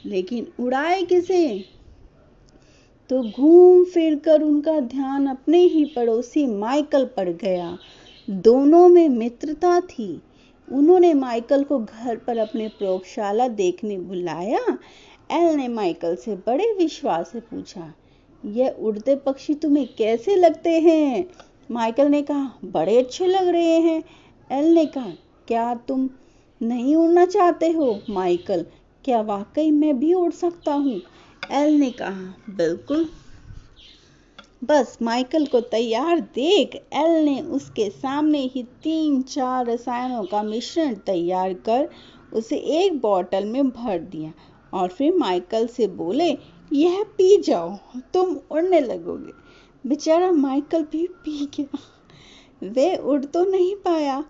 लेकिन 0.05 0.47
उड़ाए 0.59 1.01
किसे? 1.03 1.65
तो 3.09 3.21
घूम 3.23 3.83
फिर 3.83 4.15
कर 4.15 4.41
उनका 4.41 4.79
ध्यान 4.79 5.27
अपने 5.27 5.57
ही 5.57 5.83
पड़ोसी 5.85 6.45
माइकल 6.47 7.05
पर 7.05 7.31
गया। 7.33 7.77
दोनों 8.27 8.87
में 8.87 9.07
मित्रता 9.09 9.79
थी। 9.81 10.21
उन्होंने 10.67 11.13
माइकल 11.13 11.63
को 11.63 11.79
घर 11.79 12.17
पर 12.17 12.37
अपने 12.37 12.67
प्रयोगशाला 12.67 13.47
देखने 13.47 13.97
बुलाया। 13.97 14.59
एल 15.31 15.55
ने 15.55 15.67
माइकल 15.67 16.15
से 16.15 16.35
बड़े 16.47 16.71
विश्वास 16.73 17.31
से 17.31 17.39
पूछा, 17.39 17.93
यह 18.43 18.75
उड़ते 18.79 19.15
पक्षी 19.15 19.53
तुम्हें 19.53 19.87
कैसे 19.97 20.35
लगते 20.35 20.79
हैं? 20.79 21.25
माइकल 21.71 22.07
ने 22.07 22.21
कहा, 22.21 22.51
बड़े 22.65 22.97
अच्छे 22.97 23.27
लग 23.27 23.47
रहे 23.47 23.79
हैं। 23.79 24.03
एल 24.49 24.73
ने 24.73 24.85
कहा, 24.85 25.11
क्या 25.47 25.73
तुम 25.87 26.09
नहीं 26.61 26.95
उड़ना 26.95 27.25
चाहते 27.25 27.69
हो? 27.69 27.99
माइकल 28.09 28.65
क्या 29.05 29.21
वाकई 29.21 29.71
मैं 29.71 29.99
भी 29.99 30.13
उड़ 30.13 30.31
सकता 30.31 30.73
हूँ? 30.73 31.01
एल 31.51 31.73
ने 31.73 31.91
कहा, 31.91 32.33
बिल्कुल। 32.49 33.09
बस, 34.63 34.97
माइकल 35.01 35.45
को 35.45 35.61
तैयार 35.61 36.19
देख, 36.19 36.75
एल 36.93 37.25
ने 37.25 37.41
उसके 37.41 37.89
सामने 37.89 38.39
ही 38.39 38.63
तीन 38.63 39.21
चार 39.21 39.65
रसायनों 39.65 40.23
का 40.23 40.43
मिश्रण 40.43 40.95
तैयार 40.95 41.53
कर 41.53 41.89
उसे 42.33 42.55
एक 42.55 42.99
बोतल 42.99 43.45
में 43.45 43.69
भर 43.69 43.99
दिया 43.99 44.33
और 44.73 44.89
फिर 44.89 45.15
माइकल 45.15 45.67
से 45.67 45.87
बोले, 45.87 46.37
यह 46.73 47.03
पी 47.03 47.41
जाओ, 47.41 47.77
तुम 48.13 48.37
उड़ने 48.51 48.79
लगोगे। 48.79 49.31
बेचारा 49.89 50.31
माइकल 50.31 50.83
भी 50.83 51.07
पी 51.07 51.45
गया। 51.57 51.79
वे 52.63 52.95
उड़ 52.95 53.25
तो 53.25 53.43
नहीं 53.45 53.75
पाया, 53.75 54.23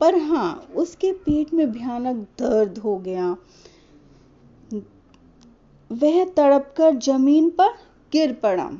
पर 0.00 0.18
हाँ 0.18 0.68
उसके 0.76 1.12
पेट 1.12 1.54
में 1.54 1.72
भयानक 1.72 2.16
दर्द 2.16 2.78
हो 2.78 2.96
गया। 2.96 3.36
वह 5.90 6.24
तड़पकर 6.36 6.96
ज़मीन 6.96 7.48
पर 7.50 7.68
गिर 8.12 8.32
पड़ा। 8.42 8.70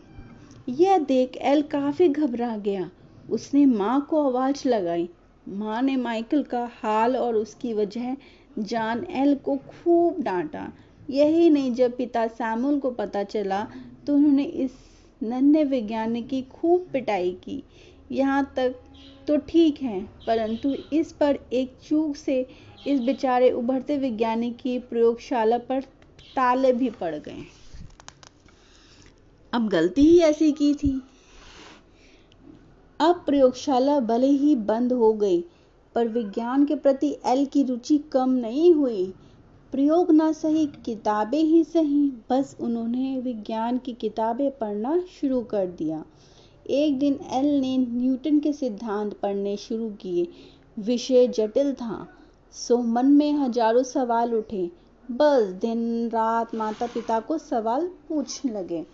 यह 0.71 0.99
देख 0.99 1.37
एल 1.43 1.63
काफ़ी 1.73 2.09
घबरा 2.09 2.57
गया। 2.57 2.91
उसने 3.31 3.65
माँ 3.67 4.01
को 4.11 4.27
आवाज़ 4.29 4.69
लगाई। 4.69 5.09
माँ 5.47 5.81
ने 5.83 5.97
माइकल 5.97 6.43
का 6.43 6.69
हाल 6.75 7.17
और 7.17 7.37
उसकी 7.37 7.73
वजह 7.75 8.17
जान 8.59 9.05
एल 9.13 9.35
को 9.35 9.57
खूब 9.57 10.23
डांटा। 10.23 10.67
यही 11.11 11.49
नहीं, 11.51 11.73
जब 11.75 11.97
पिता 11.97 12.27
सैमुअल 12.29 12.79
को 12.79 12.91
पता 12.91 13.23
चला 13.25 13.67
तो 14.07 14.15
उन्होंने 14.15 14.45
इस 14.45 14.73
नन्हे 15.21 15.65
वैज्ञानिक 15.65 16.29
की 16.29 16.43
खूब 16.53 16.87
पिटाई 16.93 17.31
की। 17.45 17.63
यहाँ 18.13 18.53
तक 18.57 18.75
तो 19.29 19.37
ठीक 19.49 19.81
है, 19.83 20.01
परंतु 20.27 20.75
इस 20.93 21.13
पर 21.13 21.39
एक 21.53 21.73
चूक 21.89 22.17
से 22.17 22.47
इस 22.87 23.01
बेचारे 23.01 23.51
उभरते 23.51 23.97
वैज्ञानिक 23.99 24.57
की 24.57 24.79
प्रयोगशाला 24.81 25.59
पर 25.61 25.85
ताले 26.39 26.73
भी 26.73 26.91
पड़ 26.91 27.15
गए। 27.15 27.45
अब 29.53 29.69
गलती 29.69 30.03
ही 30.03 30.19
ऐसी 30.19 30.53
की 30.53 30.75
थी। 30.75 30.91
अब 33.01 33.23
प्रयोगशाला 33.27 34.01
भले 34.01 34.27
ही 34.27 34.55
बंद 34.57 34.93
हो 34.93 35.13
गई, 35.13 35.41
पर 35.95 36.09
विज्ञान 36.09 36.65
के 36.65 36.75
प्रति 36.75 37.17
एल 37.27 37.45
की 37.47 37.63
रुचि 37.63 37.99
कम 38.13 38.31
नहीं 38.31 38.73
हुई। 38.75 39.15
प्रयोग 39.73 40.11
ना 40.11 40.31
सही, 40.33 40.67
किताबें 40.85 41.43
ही 41.43 41.63
सही, 41.65 42.11
बस 42.31 42.57
उन्होंने 42.61 43.21
विज्ञान 43.21 43.79
की 43.79 43.93
किताबें 43.93 44.51
पढ़ना 44.51 44.99
शुरू 45.21 45.41
कर 45.43 45.67
दिया। 45.67 46.05
एक 46.71 46.99
दिन 46.99 47.19
एल 47.33 47.47
ने 47.61 47.77
न्यूटन 47.79 48.39
के 48.41 48.53
सिद्धांत 48.53 49.15
पढ़ने 49.15 49.57
शुरू 49.57 49.91
किए। 49.91 50.27
विषय 50.79 51.27
जटिल 51.29 51.73
था, 51.73 52.07
सो 52.53 52.79
मन 52.79 53.07
में 53.07 53.33
हज़ारों 53.33 53.83
सवाल 53.83 54.35
उठे। 54.35 54.71
बस 55.09 55.47
दिन, 55.61 56.09
रात 56.09 56.55
माता 56.55 56.87
पिता 56.87 57.19
को 57.21 57.37
सवाल 57.39 57.87
पूछने 58.09 58.53
लगे। 58.53 58.85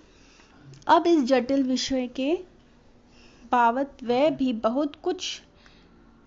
अब 0.88 1.06
इस 1.06 1.22
जटिल 1.24 1.62
विषय 1.62 2.06
के 2.16 2.32
बाबत 3.52 4.02
वे 4.04 4.28
भी 4.30 4.52
बहुत 4.52 4.94
कुछ 5.02 5.40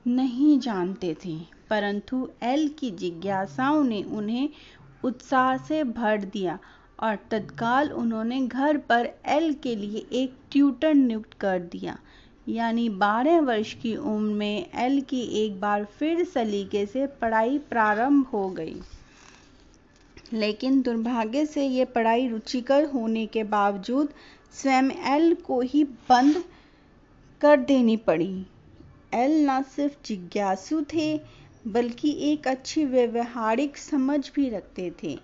नहीं 0.05 0.57
जानते 0.59 1.15
थे, 1.25 1.37
परंतु 1.69 2.27
एल 2.43 2.67
की 2.69 2.91
जिज्ञासाओं 2.93 3.83
ने 3.83 4.01
उन्हें 4.03 4.49
उत्साह 5.03 5.55
से 5.57 5.83
भर 5.83 6.23
दिया 6.25 6.57
और 6.99 7.17
तत्काल 7.31 7.91
उन्होंने 7.93 8.39
घर 8.41 8.77
पर 8.89 9.09
एल 9.27 9.53
के 9.53 9.75
लिए 9.75 10.05
एक 10.13 10.35
ट्यूटर 10.51 10.93
नियुक्त 10.93 11.33
कर 11.33 11.59
दिया। 11.61 11.97
यानी 12.49 12.87
बारह 12.89 13.39
वर्ष 13.41 13.73
की 13.73 13.95
उम्र 13.95 14.33
में 14.33 14.69
एल 14.75 15.01
की 15.01 15.21
एक 15.43 15.59
बार 15.61 15.85
फिर 15.99 16.23
सलीके 16.25 16.85
से 16.85 17.07
पढ़ाई 17.21 17.57
प्रारंभ 17.69 18.25
हो 18.25 18.47
गई। 18.49 18.79
लेकिन 20.33 20.81
दुर्भाग्य 20.81 21.45
से 21.45 21.65
ये 21.67 21.85
पढ़ाई 21.85 22.27
रुचिकर 22.27 22.85
होने 22.85 23.25
के 23.25 23.43
बावजूद 23.43 24.09
स्वयं 24.53 24.91
एल 25.15 25.33
को 25.35 25.61
ही 25.61 25.83
बंद 25.83 26.43
कर 27.41 27.57
देनी 27.57 27.97
पड़ी। 27.97 28.45
एल 29.13 29.49
न 29.49 29.61
सिर्फ़ 29.63 29.97
जिज्ञासु 30.05 30.81
थे, 30.93 31.21
बल्कि 31.67 32.11
एक 32.31 32.47
अच्छी 32.47 32.85
व्यवहारिक 32.85 33.77
समझ 33.77 34.31
भी 34.35 34.49
रखते 34.49 34.91
थे। 35.03 35.19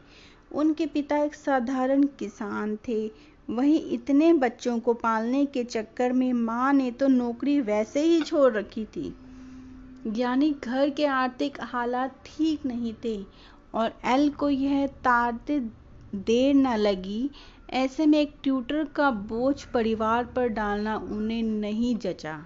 उनके 0.52 0.86
पिता 0.86 1.18
एक 1.18 1.36
साधारण 1.36 2.04
किसान 2.04 2.76
थे। 2.88 3.12
वहीं 3.50 3.82
इतने 3.92 4.34
बच्चों 4.34 4.80
को 4.80 4.94
पालने 4.94 5.46
के 5.46 5.64
चक्कर 5.64 6.12
में 6.12 6.34
माँ 6.34 6.74
ने 6.74 6.92
तो 6.92 7.08
नौकरी 7.08 7.62
वैसे 7.62 8.02
ही 8.02 8.22
छोड़ 8.22 8.54
रखी 8.54 8.86
थी। 8.86 9.14
यानी 10.08 10.56
घर 10.64 10.90
के 10.90 11.06
आर्थिक 11.06 11.58
हालात 11.62 12.24
ठीक 12.26 12.66
नहीं 12.66 12.94
थे 13.06 13.18
और 13.74 13.94
एल 14.06 14.30
को 14.30 14.50
यह 14.50 14.88
तारते 14.88 15.60
देर 16.16 16.54
न 16.56 16.76
लगी। 16.76 17.30
ऐसे 17.70 18.06
में 18.06 18.20
एक 18.20 18.36
ट्यूटर 18.44 18.84
का 18.86 19.12
बोझ 19.12 19.64
परिवार 19.64 20.26
पर 20.26 20.48
डालना 20.48 20.98
उन्हें 20.98 21.44
नहीं 21.44 21.96
जचा। 21.96 22.46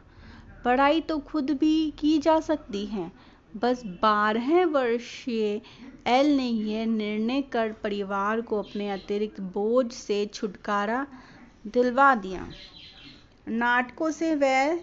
पढ़ाई 0.65 1.01
तो 1.01 1.17
खुद 1.19 1.51
भी 1.51 1.91
की 1.91 2.17
जा 2.17 2.39
सकती 2.39 2.85
है। 2.85 3.11
बस 3.57 3.83
बारह 3.85 4.65
वर्षीय 4.65 5.61
एल 6.07 6.35
ने 6.37 6.47
यह 6.47 6.85
निर्णय 6.85 7.41
कर 7.41 7.71
परिवार 7.83 8.41
को 8.41 8.59
अपने 8.59 8.89
अतिरिक्त 8.89 9.39
बोझ 9.41 9.91
से 9.91 10.25
छुटकारा 10.25 11.05
दिलवा 11.67 12.15
दिया। 12.15 12.47
नाटकों 13.47 14.11
से 14.11 14.35
वह 14.35 14.79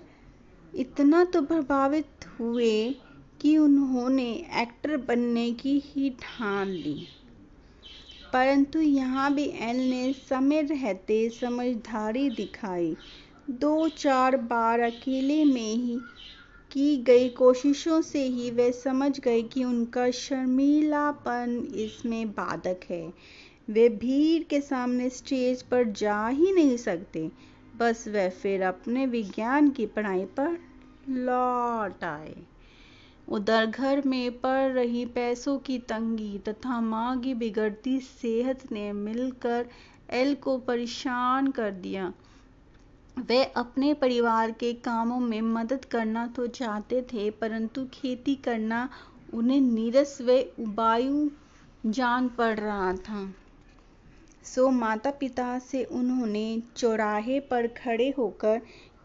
इतना 0.75 1.25
तो 1.25 1.43
प्रभावित 1.43 2.27
हुए 2.41 2.97
कि 3.45 3.57
उन्होंने 3.59 4.47
एक्टर 4.61 4.97
बनने 4.97 5.53
की 5.53 5.83
ही 5.87 6.11
ठान 6.11 6.69
ली। 6.69 7.07
परंतु 8.33 8.81
यहाँ 8.81 9.35
भी 9.35 9.45
एल 9.45 9.77
ने 9.91 10.13
समय 10.13 10.63
रहते 10.63 11.29
समझदारी 11.29 12.31
दिखाई। 12.31 12.97
दो 13.51 13.89
चार 13.89 14.37
बार 14.37 14.81
अकेले 14.81 15.45
में 15.45 15.75
ही 15.75 15.99
की 16.73 16.97
गई 16.97 17.29
कोशिशों 17.29 18.01
से 18.01 18.25
ही 18.25 18.51
वे 18.51 18.73
समझ 18.73 19.21
गए 19.21 19.43
कि 19.43 19.65
उनका 19.65 20.11
शर्मीलापन 20.11 21.69
इसमें 21.75 22.31
बाधक 22.31 22.81
है। 22.91 23.13
वे 23.71 23.89
भीड़ 23.89 24.43
के 24.43 24.61
सामने 24.61 25.11
स्टेज 25.11 25.63
पर 25.63 25.85
जा 25.85 26.29
ही 26.29 26.53
नहीं 26.53 26.77
सकते। 26.77 27.31
बस 27.77 28.09
वे 28.09 28.29
फिर 28.29 28.63
अपने 28.63 29.07
विज्ञान 29.07 29.71
की 29.71 29.87
पढ़ाई 29.87 30.25
पर 30.25 30.59
लौट 31.09 32.05
आए। 32.05 32.35
उधर 33.29 33.67
घर 33.67 34.03
में 34.07 34.41
पड़ 34.41 34.73
रही 34.73 35.05
पैसों 35.07 35.59
की 35.59 35.79
तंगी 35.79 36.39
तथा 36.39 36.81
माँ 36.81 37.19
की 37.21 37.35
बिगड़ती 37.35 37.99
सेहत 38.01 38.71
ने 38.73 38.93
मिलकर 38.93 39.67
एल 40.13 40.35
को 40.35 40.57
परेशान 40.59 41.51
कर 41.51 41.71
दिया। 41.71 42.13
वे 43.19 43.43
अपने 43.57 43.93
परिवार 43.95 44.51
के 44.51 44.73
कामों 44.75 45.19
में 45.21 45.41
मदद 45.41 45.85
करना 45.85 46.27
तो 46.27 46.47
चाहते 46.47 47.03
थे, 47.03 47.31
परंतु 47.31 47.87
खेती 47.95 48.35
करना 48.35 48.89
उन्हें 49.35 49.61
नीरस 49.61 50.19
व 50.21 50.39
उबायु 50.61 51.29
जान 51.87 52.29
पड़ 52.29 52.59
रहा 52.61 52.93
था। 52.99 53.33
सो 54.45 54.69
माता 54.71 55.11
पिता 55.11 55.59
से 55.59 55.85
उन्होंने 55.85 56.63
चौराहे 56.77 57.39
पर 57.41 57.67
खड़े 57.77 58.09
होकर 58.19 58.61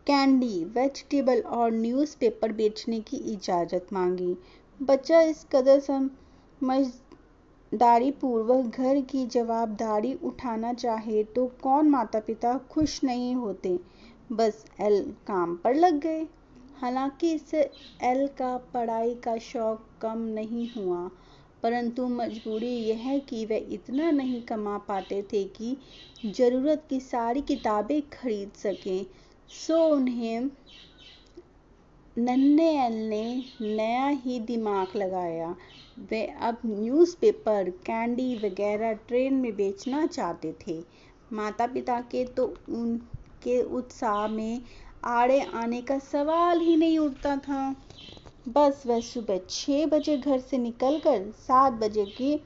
कैंडी 0.09 0.63
वेजिटेबल 0.75 1.39
और 1.55 1.71
न्यूज़पेपर 1.71 2.51
बेचने 2.51 2.99
की 3.01 3.17
इजाज़त 3.33 3.87
मांगी। 3.93 4.35
बच्चा 4.79 5.19
इस 5.23 5.43
कदर 5.51 5.79
समझदारी 5.81 6.89
पूर्वक 8.21 8.77
घर 8.77 9.01
की 9.01 9.25
जवाबदारी 9.27 10.13
उठाना 10.23 10.71
चाहे 10.75 11.23
तो 11.25 11.45
कौन 11.63 11.89
माता 11.89 12.19
पिता 12.21 12.53
खुश 12.71 13.03
नहीं 13.03 13.35
होते? 13.35 13.77
बस 14.31 14.65
एल 14.81 15.01
काम 15.27 15.55
पर 15.55 15.75
लग 15.75 15.99
गए। 15.99 16.25
हालाँकि 16.81 17.31
इससे 17.33 17.61
एल 18.03 18.27
का 18.37 18.55
पढ़ाई 18.73 19.13
का 19.23 19.37
शौक 19.43 19.85
कम 20.01 20.17
नहीं 20.33 20.67
हुआ, 20.71 21.09
परंतु 21.63 22.07
मजबूरी 22.09 22.73
यह 22.83 23.17
कि 23.19 23.45
वे 23.45 23.57
इतना 23.73 24.11
नहीं 24.11 24.41
कमा 24.43 24.77
पाते 24.87 25.21
थे 25.33 25.43
कि 25.55 25.77
ज़रूरत 26.27 26.85
की 26.89 26.99
सारी 27.01 27.41
किताबें 27.43 28.01
खरीद 28.11 28.51
सकें। 28.57 29.05
सो 29.49 29.77
उन्हें 29.87 30.49
नन्हे 32.17 32.67
एल 32.85 32.93
ने 33.09 33.23
नया 33.61 34.07
ही 34.23 34.39
दिमाग 34.39 34.95
लगाया। 34.95 35.55
वे 36.11 36.25
अब 36.41 36.57
न्यूज़पेपर 36.65 37.69
कैंडी 37.85 38.35
वगैरह 38.35 38.93
ट्रेन 39.07 39.33
में 39.33 39.55
बेचना 39.55 40.05
चाहते 40.05 40.53
थे। 40.67 40.77
माता 41.33 41.67
पिता 41.67 41.99
के 42.11 42.23
तो 42.37 42.45
उनके 42.69 43.61
उत्साह 43.77 44.27
में 44.27 44.61
आड़े 45.07 45.39
आने 45.55 45.81
का 45.81 45.97
सवाल 45.99 46.59
ही 46.59 46.75
नहीं 46.75 46.97
उठता 46.99 47.35
था। 47.37 47.75
बस 48.45 48.83
वह 48.87 48.99
सुबह 49.01 49.39
छः 49.49 49.85
बजे 49.85 50.17
घर 50.17 50.39
से 50.39 50.57
निकलकर 50.57 51.29
सात 51.37 51.73
बजे 51.73 52.05
की 52.17 52.39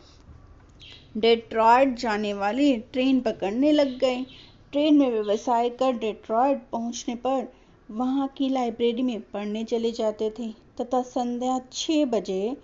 डेट्रॉयट 1.16 1.98
जाने 2.00 2.34
वाली 2.34 2.76
ट्रेन 2.94 3.20
पकड़ने 3.22 3.72
लग 3.72 3.98
गए। 4.00 4.26
ट्रेन 4.74 4.96
में 4.98 5.12
व्यवसाय 5.12 5.70
कर 5.70 5.92
डेट्रॉयट 5.92 6.62
पहुँचने 6.72 7.16
पर 7.16 7.48
वहाँ 7.92 8.28
की 8.28 8.50
लाइब्रेरी 8.50 9.02
में 9.02 9.22
पढ़ने 9.22 9.64
चले 9.64 9.92
जाते 9.92 10.30
थे, 10.40 10.48
तथा 10.82 11.02
संध्या 11.02 11.60
छह 11.72 12.06
बजे 12.06 12.58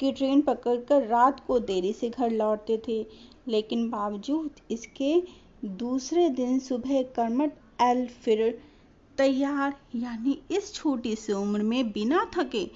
की 0.00 0.12
ट्रेन 0.12 0.42
पकड़कर 0.42 1.06
रात 1.06 1.40
को 1.46 1.58
देरी 1.60 1.92
से 1.92 2.10
घर 2.10 2.30
लौटते 2.30 2.80
थे। 2.88 3.00
लेकिन 3.48 3.88
बावजूद 3.90 4.60
इसके 4.70 5.22
दूसरे 5.64 6.28
दिन 6.28 6.58
सुबह 6.58 7.02
कर्मट 7.02 7.52
एल 7.82 8.06
फिर 8.06 8.62
तैयार, 9.18 9.74
यानी 9.96 10.38
इस 10.50 10.72
छोटी 10.74 11.14
सी 11.16 11.32
उम्र 11.32 11.62
में 11.62 11.90
बिना 11.92 12.30
थके 12.36 12.66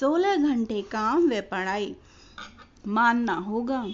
16 0.00 0.36
घंटे 0.36 0.82
काम 0.82 1.28
व 1.30 1.40
पढ़ाई। 1.40 1.94
मानना 2.86 3.34
होगा 3.34 3.86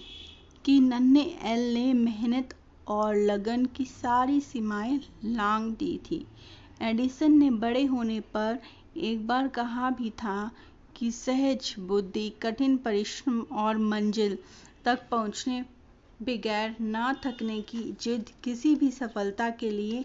कि 0.64 0.80
नन्हे 0.80 1.22
एल 1.52 1.74
ने 1.74 1.92
मेहनत 1.92 2.54
और 2.88 3.16
लगन 3.16 3.64
की 3.66 3.84
सारी 3.84 4.40
सीमाएँ 4.40 5.00
लांग 5.24 5.72
दी 5.72 6.00
थी। 6.10 6.26
एडिसन 6.82 7.32
ने 7.32 7.50
बड़े 7.50 7.84
होने 7.84 8.20
पर 8.20 8.58
एक 8.96 9.26
बार 9.26 9.48
कहा 9.48 9.90
भी 9.90 10.10
था 10.10 10.50
कि 10.96 11.10
सहज 11.10 11.74
बुद्धि, 11.78 12.30
कठिन 12.42 12.76
परिश्रम 12.76 13.40
और 13.40 13.78
मंजिल 13.78 14.38
तक 14.84 15.08
पहुँचने 15.10 15.64
बगैर 16.22 16.76
ना 16.80 17.12
थकने 17.26 17.60
की 17.62 17.82
जिद 18.00 18.30
किसी 18.44 18.74
भी 18.74 18.90
सफलता 18.90 19.50
के 19.50 19.70
लिए 19.70 20.02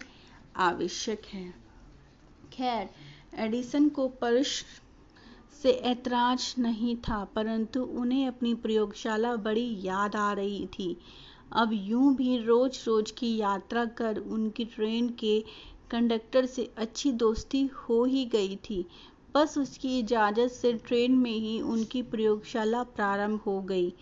आवश्यक 0.56 1.22
है। 1.26 1.54
खैर, 2.52 2.90
एडिसन 3.36 3.88
को 3.88 4.08
परिश्रम 4.08 4.80
से 5.62 5.70
ऐतराज 5.70 6.54
नहीं 6.58 6.96
था, 6.96 7.24
परंतु 7.24 7.82
उन्हें 7.82 8.26
अपनी 8.28 8.54
प्रयोगशाला 8.54 9.36
बड़ी 9.36 9.78
याद 9.80 10.16
आ 10.16 10.32
रही 10.32 10.66
थी। 10.66 10.96
अब 11.56 11.70
यूँ 11.72 12.14
भी 12.16 12.36
रोज 12.38 12.82
रोज 12.86 13.10
की 13.10 13.36
यात्रा 13.36 13.84
कर 13.98 14.16
उनकी 14.18 14.64
ट्रेन 14.64 15.08
के 15.10 15.38
कंडक्टर 15.90 16.46
से 16.46 16.68
अच्छी 16.76 17.12
दोस्ती 17.12 17.64
हो 17.66 18.04
ही 18.04 18.24
गई 18.24 18.56
थी। 18.70 18.84
बस 19.34 19.56
उसकी 19.58 19.98
इजाज़त 19.98 20.50
से 20.52 20.72
ट्रेन 20.86 21.12
में 21.12 21.30
ही 21.30 21.60
उनकी 21.60 22.02
प्रयोगशाला 22.02 22.82
प्रारंभ 22.82 23.40
हो 23.40 23.60
गई। 23.62 23.92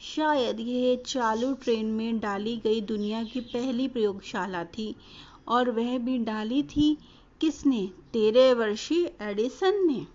शायद 0.00 0.60
यह 0.60 1.02
चालू 1.06 1.52
ट्रेन 1.54 1.86
में 1.86 2.18
डाली 2.20 2.56
गई 2.56 2.80
दुनिया 2.80 3.22
की 3.24 3.40
पहली 3.40 3.88
प्रयोगशाला 3.88 4.64
थी 4.64 4.94
और 5.48 5.70
वह 5.70 5.96
भी 5.98 6.18
डाली 6.18 6.62
थी 6.62 6.96
किसने? 7.40 7.86
तेरह 8.12 8.52
वर्षीय 8.54 9.12
एडिसन 9.22 9.86
ने। 9.86 10.06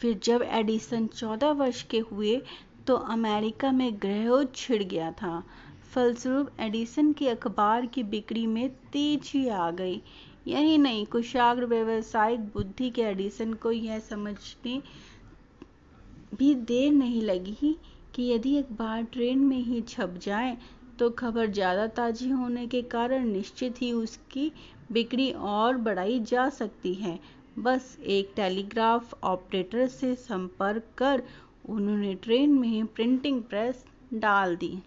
फिर 0.00 0.18
जब 0.24 0.42
एडिसन 0.42 1.06
चौदह 1.06 1.50
वर्ष 1.52 1.82
के 1.82 1.98
हुए 1.98 2.40
तो 2.86 2.94
अमेरिका 2.94 3.72
में 3.72 3.92
ग्रह 3.94 4.44
छिड़ 4.54 4.82
गया 4.82 5.10
था। 5.12 5.42
फलस्वरूप 5.94 6.60
एडिसन 6.60 7.12
के 7.12 7.28
अखबार 7.28 7.86
की 7.86 8.02
बिक्री 8.04 8.46
में 8.46 8.68
तेज़ी 8.92 9.46
आ 9.48 9.70
गई। 9.70 10.00
यही 10.46 10.78
नहीं, 10.78 11.04
कुशाग्र 11.06 11.66
व्यवसायिक 11.66 12.40
बुद्धि 12.54 12.90
के 12.90 13.02
एडिसन 13.02 13.52
को 13.54 13.70
यह 13.72 13.98
समझने 14.00 14.80
भी 16.38 16.54
देर 16.54 16.92
नहीं 16.92 17.20
लगी 17.22 17.76
कि 18.14 18.30
यदि 18.30 18.56
अखबार 18.58 19.02
ट्रेन 19.02 19.38
में 19.38 19.58
ही 19.58 19.80
छप 19.80 20.14
जाए 20.22 20.56
तो 20.98 21.10
खबर 21.10 21.50
ज़्यादा 21.50 21.86
ताज़ी 21.86 22.28
होने 22.30 22.66
के 22.66 22.80
कारण 22.88 23.26
निश्चित 23.26 23.80
ही 23.82 23.92
उसकी 23.92 24.50
बिक्री 24.92 25.30
और 25.32 25.76
बढ़ाई 25.78 26.18
जा 26.20 26.48
सकती 26.48 26.94
है। 26.94 27.18
बस 27.58 27.96
एक 28.06 28.32
टेलीग्राफ 28.36 29.14
ऑपरेटर 29.24 29.86
से 29.88 30.14
संपर्क 30.14 30.88
कर 30.98 31.22
उन्होंने 31.68 32.14
ट्रेन 32.14 32.58
में 32.58 32.86
प्रिंटिंग 32.86 33.42
प्रेस 33.42 33.84
डाल 34.14 34.56
दी। 34.56 34.78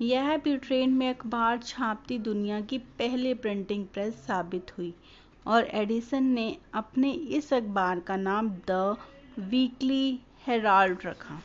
यह 0.00 0.36
ट्रेन 0.36 0.92
में 0.92 1.08
अखबार 1.08 1.58
छापती 1.58 2.18
दुनिया 2.18 2.60
की 2.60 2.78
पहली 2.98 3.32
प्रिंटिंग 3.34 3.86
प्रेस 3.86 4.14
साबित 4.26 4.72
हुई 4.78 4.92
और 5.46 5.66
एडिसन 5.74 6.24
ने 6.24 6.56
अपने 6.74 7.10
इस 7.10 7.52
अखबार 7.54 8.00
का 8.00 8.16
नाम 8.16 8.50
द 8.70 8.96
वीकली 9.40 10.18
हेराल्ड 10.46 11.06
रखा। 11.06 11.40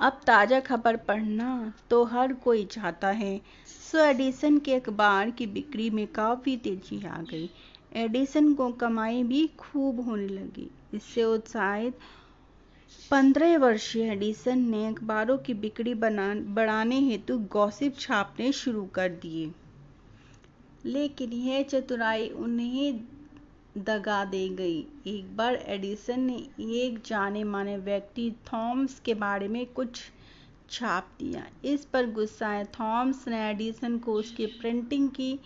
अब 0.00 0.20
ताज़ा 0.26 0.60
खबर 0.60 0.96
पढ़ना 0.98 1.72
तो 1.90 2.04
हर 2.04 2.32
कोई 2.34 2.64
चाहता 2.64 3.08
है, 3.08 3.40
सो 3.68 3.98
एडिसन 3.98 4.58
के 4.58 4.74
अखबार 4.74 5.30
की 5.30 5.46
बिक्री 5.48 5.90
में 5.90 6.06
काफ़ी 6.06 6.56
तेज़ी 6.56 7.04
आ 7.06 7.20
गई। 7.22 7.50
एडिसन 7.96 8.52
को 8.54 8.70
कमाई 8.72 9.22
भी 9.22 9.46
खूब 9.58 10.00
होने 10.00 10.28
लगी, 10.28 10.70
इससे 10.94 11.24
उत्साहित 11.24 11.98
पंद्रह 13.10 13.56
वर्षीय 13.58 14.02
एडिसन 14.02 14.58
ने 14.58 14.86
अखबारों 14.86 15.36
की 15.38 15.54
बिक्री 15.54 15.94
बढ़ाने 15.94 16.98
हेतु 17.00 17.38
गॉसिप 17.52 17.98
छापने 17.98 18.50
शुरू 18.52 18.84
कर 18.86 19.08
दिए। 19.22 19.50
लेकिन 20.86 21.32
यह 21.32 21.62
चतुराई 21.62 22.28
उन्हें 22.28 23.00
दगा 23.78 24.24
दे 24.24 24.48
गई। 24.48 24.78
एक 25.06 25.36
बार 25.36 25.54
एडिसन 25.54 26.20
ने 26.20 26.36
एक 26.78 27.00
जाने 27.06 27.44
माने 27.44 27.76
व्यक्ति 27.78 28.30
थॉम्स 28.46 28.98
के 29.00 29.14
बारे 29.14 29.48
में 29.48 29.64
कुछ 29.66 30.00
छाप 30.70 31.08
दिया। 31.18 31.46
इस 31.64 31.84
पर 31.84 32.10
गुस्साए 32.10 32.64
थॉम्स 32.64 33.26
ने 33.28 33.48
एडिसन 33.50 33.98
को 33.98 34.12
उसकी 34.12 34.46
प्रिंटिंग 34.46 35.08
की 35.10 35.38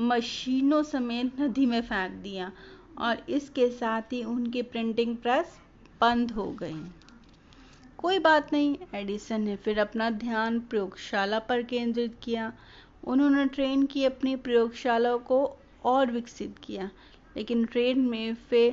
मशीनों 0.00 0.82
समेत 0.82 1.40
नदी 1.40 1.66
में 1.66 1.80
फेंक 1.80 2.12
दिया 2.12 2.52
और 2.98 3.24
इसके 3.28 3.68
साथ 3.70 4.12
ही 4.12 4.22
उनकी 4.24 4.62
प्रिंटिंग 4.62 5.16
प्रेस 5.16 5.58
बंद 6.00 6.30
हो 6.30 6.46
गई। 6.52 6.80
कोई 7.98 8.18
बात 8.18 8.52
नहीं, 8.52 8.76
एडिसन 8.94 9.40
ने 9.40 9.56
फिर 9.56 9.78
अपना 9.78 10.10
ध्यान 10.10 10.58
प्रयोगशाला 10.60 11.38
पर 11.38 11.62
केंद्रित 11.62 12.16
किया। 12.22 12.52
उन्होंने 13.04 13.44
ट्रेन 13.46 13.86
की 13.86 14.04
अपनी 14.04 14.34
प्रयोगशाला 14.36 15.16
को 15.16 15.38
और 15.84 16.10
विकसित 16.10 16.58
किया, 16.64 16.90
लेकिन 17.36 17.64
ट्रेन 17.64 18.00
में 18.00 18.34
फे, 18.34 18.70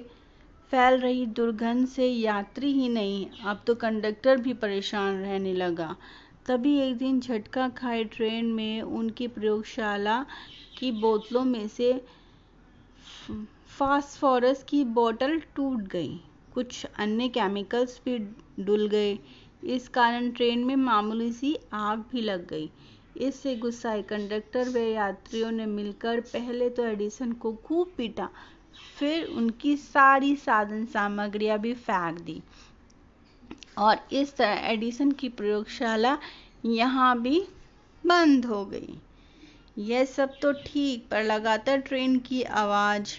फैल 0.72 1.00
रही 1.00 1.26
दुर्गंध 1.26 1.88
से 1.88 2.08
यात्री 2.08 2.72
ही 2.74 2.90
नहीं, 2.90 3.26
अब 3.46 3.64
तो 3.68 3.76
कंडक्टर 3.76 4.38
भी 4.38 4.54
परेशान 4.54 5.16
रहने 5.16 5.54
लगा। 5.54 5.96
तभी 6.46 6.78
एक 6.80 6.98
दिन 6.98 7.20
झटका 7.20 7.70
खाए 7.70 8.04
ट्रेन 8.04 8.46
में 8.46 8.82
उनकी 8.82 9.28
प्रयोगशाला 9.28 10.26
की 10.80 10.92
बोतलों 10.92 11.44
में 11.46 11.68
से 11.68 11.94
फास्फोरस 13.78 14.64
की 14.64 14.84
बोतल 14.84 15.40
टूट 15.56 15.82
गई। 15.88 16.20
कुछ 16.54 16.86
अन्य 16.86 17.28
केमिकल्स 17.30 18.00
भी 18.06 18.18
डुल 18.60 18.88
गए। 18.88 19.18
इस 19.66 19.88
कारण 19.90 20.30
ट्रेन 20.32 20.64
में 20.64 20.76
मामूली 20.76 21.32
सी 21.32 21.56
आग 21.74 22.04
भी 22.12 22.22
लग 22.22 22.48
गई। 22.48 22.70
इससे 23.18 23.56
गुस्साए 23.56 24.02
कंडक्टर 24.02 24.70
व 24.70 24.78
यात्रियों 24.78 25.52
ने 25.52 25.66
मिलकर 25.66 26.20
पहले 26.24 26.70
तो 26.70 26.86
एडिसन 26.86 27.32
को 27.34 27.54
खूब 27.66 27.92
पीटा, 27.98 28.30
फिर 29.00 29.26
उनकी 29.28 29.76
सारी 29.78 30.36
साधन 30.36 30.86
सामग्रियाँ 30.86 31.60
भी 31.60 31.74
फेंक 31.74 32.20
दी। 32.20 32.42
और 33.78 34.00
इस 34.12 34.36
तरह 34.38 34.68
एडिसन 34.72 35.12
की 35.12 35.30
प्रयोगशाला 35.32 36.18
यहाँ 36.66 37.22
भी 37.22 37.40
बंद 38.04 38.46
हो 38.46 38.66
गई। 38.66 38.98
यह 39.78 40.06
सब 40.06 40.34
तो 40.42 40.52
ठीक, 40.56 41.08
पर 41.12 41.24
लगातार 41.24 41.78
ट्रेन 41.80 42.18
की 42.20 42.42
आवाज़ 42.44 43.16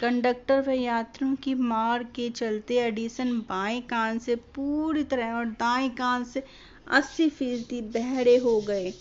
कंडक्टर 0.00 0.60
व 0.60 0.70
यात्रियों 0.70 1.34
की 1.34 1.54
मार 1.54 2.02
के 2.04 2.30
चलते 2.30 2.78
एडिसन 2.78 3.32
बाएँ 3.38 3.80
कान 3.80 4.18
से 4.18 4.36
पूरी 4.36 5.04
तरह 5.04 5.32
और 5.32 5.46
दाएँ 5.46 5.90
कान 5.90 6.24
से 6.24 6.42
80 6.92 7.28
फ़ीसदी 7.28 7.80
बहरे 7.80 8.36
हो 8.36 8.60
गए। 8.60 8.92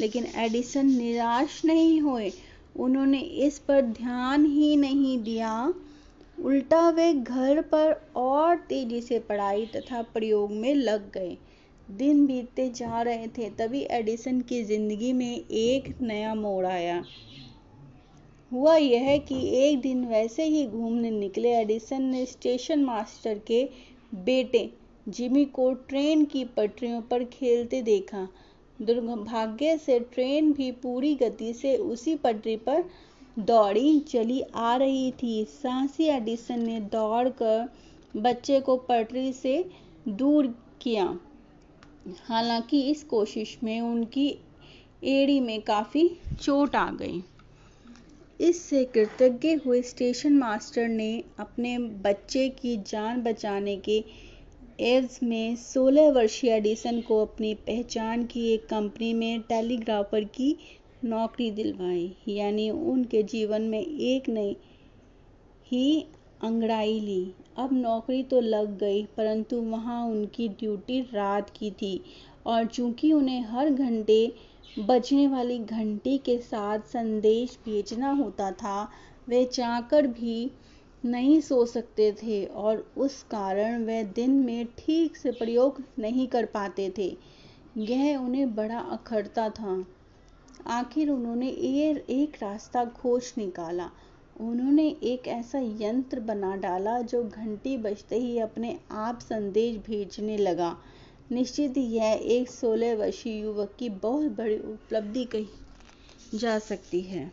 लेकिन 0.00 0.26
एडिसन 0.36 0.86
निराश 0.86 1.64
नहीं 1.64 2.00
हुए। 2.00 2.32
उन्होंने 2.76 3.18
इस 3.18 3.58
पर 3.58 3.80
ध्यान 3.80 4.44
ही 4.44 4.76
नहीं 4.76 5.22
दिया। 5.22 5.74
उल्टा 6.44 6.88
वे 6.90 7.12
घर 7.14 7.60
पर 7.60 7.92
और 8.16 8.56
तेज़ी 8.56 9.00
से 9.00 9.18
पढ़ाई 9.18 9.66
तथा 9.66 10.02
प्रयोग 10.02 10.52
में 10.52 10.74
लग 10.74 11.12
गए। 11.12 11.36
दिन 11.90 12.26
बीतते 12.26 12.70
जा 12.70 13.02
रहे 13.02 13.26
थे, 13.28 13.50
तभी 13.50 13.86
एडिसन 13.90 14.40
की 14.40 14.64
ज़िंदगी 14.64 15.12
में 15.12 15.44
एक 15.50 15.94
नया 16.02 16.34
मोड़ 16.34 16.66
आया। 16.66 17.04
हुआ 18.52 18.76
यह 18.76 19.16
कि 19.18 19.48
एक 19.56 19.80
दिन 19.80 20.04
वैसे 20.04 20.44
ही 20.44 20.66
घूमने 20.66 21.10
निकले 21.10 21.52
एडिसन 21.52 22.02
ने 22.02 22.26
स्टेशन 22.26 22.84
मास्टर 22.84 23.38
के 23.38 23.68
बेटे 24.14 24.70
जिमी 25.08 25.44
को 25.44 25.72
ट्रेन 25.88 26.24
की 26.24 26.44
पटरियों 26.44 27.00
पर 27.00 27.24
खेलते 27.24 27.82
देखा। 27.82 28.28
दुर्भाग्य 28.82 29.76
से 29.78 29.98
ट्रेन 30.00 30.52
भी 30.52 30.70
पूरी 30.72 31.14
गति 31.14 31.52
से 31.52 31.76
उसी 31.76 32.14
पटरी 32.14 32.56
पर 32.56 32.84
दौड़ी 33.38 33.98
चली 34.00 34.40
आ 34.54 34.76
रही 34.76 35.10
थी। 35.12 35.44
साहसी 35.44 36.04
एडिसन 36.04 36.60
ने 36.60 36.80
दौड़कर 36.80 37.68
बच्चे 38.16 38.60
को 38.60 38.76
पटरी 38.76 39.32
से 39.32 39.64
दूर 40.08 40.46
किया। 40.82 41.18
हालाँकि 42.24 42.80
इस 42.82 43.04
कोशिश 43.04 43.58
में 43.62 43.80
उनकी 43.80 44.28
एड़ी 45.04 45.40
में 45.40 45.60
काफ़ी 45.62 46.10
चोट 46.42 46.76
आ 46.76 46.90
गई। 46.90 47.22
इससे 48.40 48.84
कृतज्ञ 48.84 49.54
हुए 49.54 49.80
स्टेशन 49.82 50.32
मास्टर 50.32 50.88
ने 50.88 51.12
अपने 51.38 51.78
बच्चे 51.78 52.48
की 52.48 52.76
जान 52.86 53.22
बचाने 53.22 53.76
के 53.76 54.02
एव्स 54.80 55.22
में 55.22 55.56
16 55.56 56.10
वर्षीय 56.12 56.50
एडिसन 56.50 57.00
को 57.00 57.20
अपनी 57.22 57.54
पहचान 57.66 58.24
की 58.26 58.46
एक 58.52 58.66
कंपनी 58.66 59.12
में 59.14 59.40
टेलीग्राफर 59.40 60.24
की 60.24 60.56
नौकरी 61.04 61.50
दिलवाई। 61.50 62.14
यानी 62.28 62.68
उनके 62.70 63.22
जीवन 63.22 63.62
में 63.62 63.80
एक 63.80 64.28
नई 64.28 64.56
ही 65.66 66.00
अंगड़ाई 66.42 66.98
ली। 67.00 67.32
अब 67.58 67.72
नौकरी 67.72 68.22
तो 68.22 68.40
लग 68.40 68.78
गई, 68.78 69.02
परंतु 69.16 69.56
वहाँ 69.56 70.04
उनकी 70.06 70.48
ड्यूटी 70.48 71.00
रात 71.14 71.50
की 71.50 71.70
थी 71.70 72.00
और 72.46 72.66
चूँकि 72.66 73.12
उन्हें 73.12 73.40
हर 73.42 73.70
घंटे 73.70 74.26
बजने 74.78 75.26
वाली 75.26 75.58
घंटी 75.58 76.16
के 76.18 76.38
साथ 76.38 76.78
संदेश 76.78 77.58
भेजना 77.64 78.10
होता 78.10 78.50
था। 78.52 78.88
वे 79.28 79.44
चाहकर 79.44 80.06
भी 80.06 80.50
नहीं 81.04 81.40
सो 81.40 81.64
सकते 81.66 82.10
थे 82.12 82.44
और 82.44 82.92
उस 82.96 83.22
कारण 83.22 83.84
वे 83.84 84.02
दिन 84.04 84.30
में 84.30 84.66
ठीक 84.78 85.16
से 85.16 85.30
प्रयोग 85.30 85.82
नहीं 85.98 86.26
कर 86.26 86.44
पाते 86.44 86.92
थे। 86.98 87.16
यह 87.76 88.16
उन्हें 88.16 88.54
बड़ा 88.54 88.78
अखरता 88.78 89.48
था। 89.50 89.84
आखिर 90.66 91.10
उन्होंने 91.10 91.48
एक 91.48 92.38
रास्ता 92.42 92.84
खोज 92.84 93.32
निकाला। 93.38 93.90
उन्होंने 94.40 94.88
एक 95.02 95.28
ऐसा 95.28 95.58
यंत्र 95.80 96.20
बना 96.20 96.54
डाला 96.56 97.00
जो 97.00 97.22
घंटी 97.22 97.76
बजते 97.76 98.18
ही 98.18 98.38
अपने 98.38 98.78
आप 98.90 99.18
संदेश 99.20 99.76
भेजने 99.76 100.36
लगा। 100.36 100.76
निश्चित 101.32 101.76
ही 101.76 101.82
यह 101.82 102.20
एक 102.22 102.50
सोलह 102.50 102.94
वर्षीय 102.96 103.40
युवक 103.40 103.74
की 103.78 103.88
बहुत 103.88 104.30
बड़ी 104.30 104.58
उपलब्धि 104.58 105.24
कही 105.24 106.38
जा 106.38 106.58
सकती 106.58 107.00
है। 107.00 107.32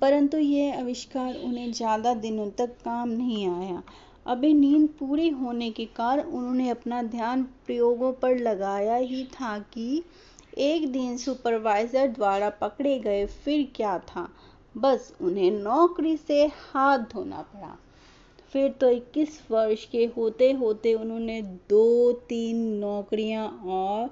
परंतु 0.00 0.38
यह 0.38 0.78
आविष्कार 0.78 1.34
उन्हें 1.34 1.72
ज़्यादा 1.72 2.14
दिनों 2.14 2.50
तक 2.50 2.76
काम 2.84 3.08
नहीं 3.08 3.48
आया। 3.48 3.82
अभी 4.26 4.52
नींद 4.54 4.88
पूरी 4.88 5.28
होने 5.28 5.70
के 5.70 5.84
कारण 5.84 6.22
उन्होंने 6.22 6.68
अपना 6.68 7.02
ध्यान 7.02 7.42
प्रयोगों 7.66 8.12
पर 8.12 8.36
लगाया 8.38 8.96
ही 8.96 9.24
था 9.24 9.58
कि 9.58 10.02
एक 10.58 10.90
दिन 10.92 11.16
सुपरवाइजर 11.16 12.06
द्वारा 12.08 12.50
पकड़े 12.50 12.98
गए 12.98 13.26
फिर 13.26 13.72
क्या 13.76 13.98
था। 13.98 14.28
बस 14.76 15.12
उन्हें 15.20 15.50
नौकरी 15.50 16.16
से 16.16 16.46
हाथ 16.46 16.98
धोना 16.98 17.42
पड़ा। 17.42 17.76
फिर 18.54 18.68
तो 18.70 18.90
21 18.90 19.38
वर्ष 19.50 19.84
के 19.84 20.04
होते 20.06 20.50
होते 20.52 20.92
उन्होंने 20.94 21.40
दो 21.42 22.12
तीन 22.28 22.56
नौकरियाँ 22.78 23.46
और 23.66 24.06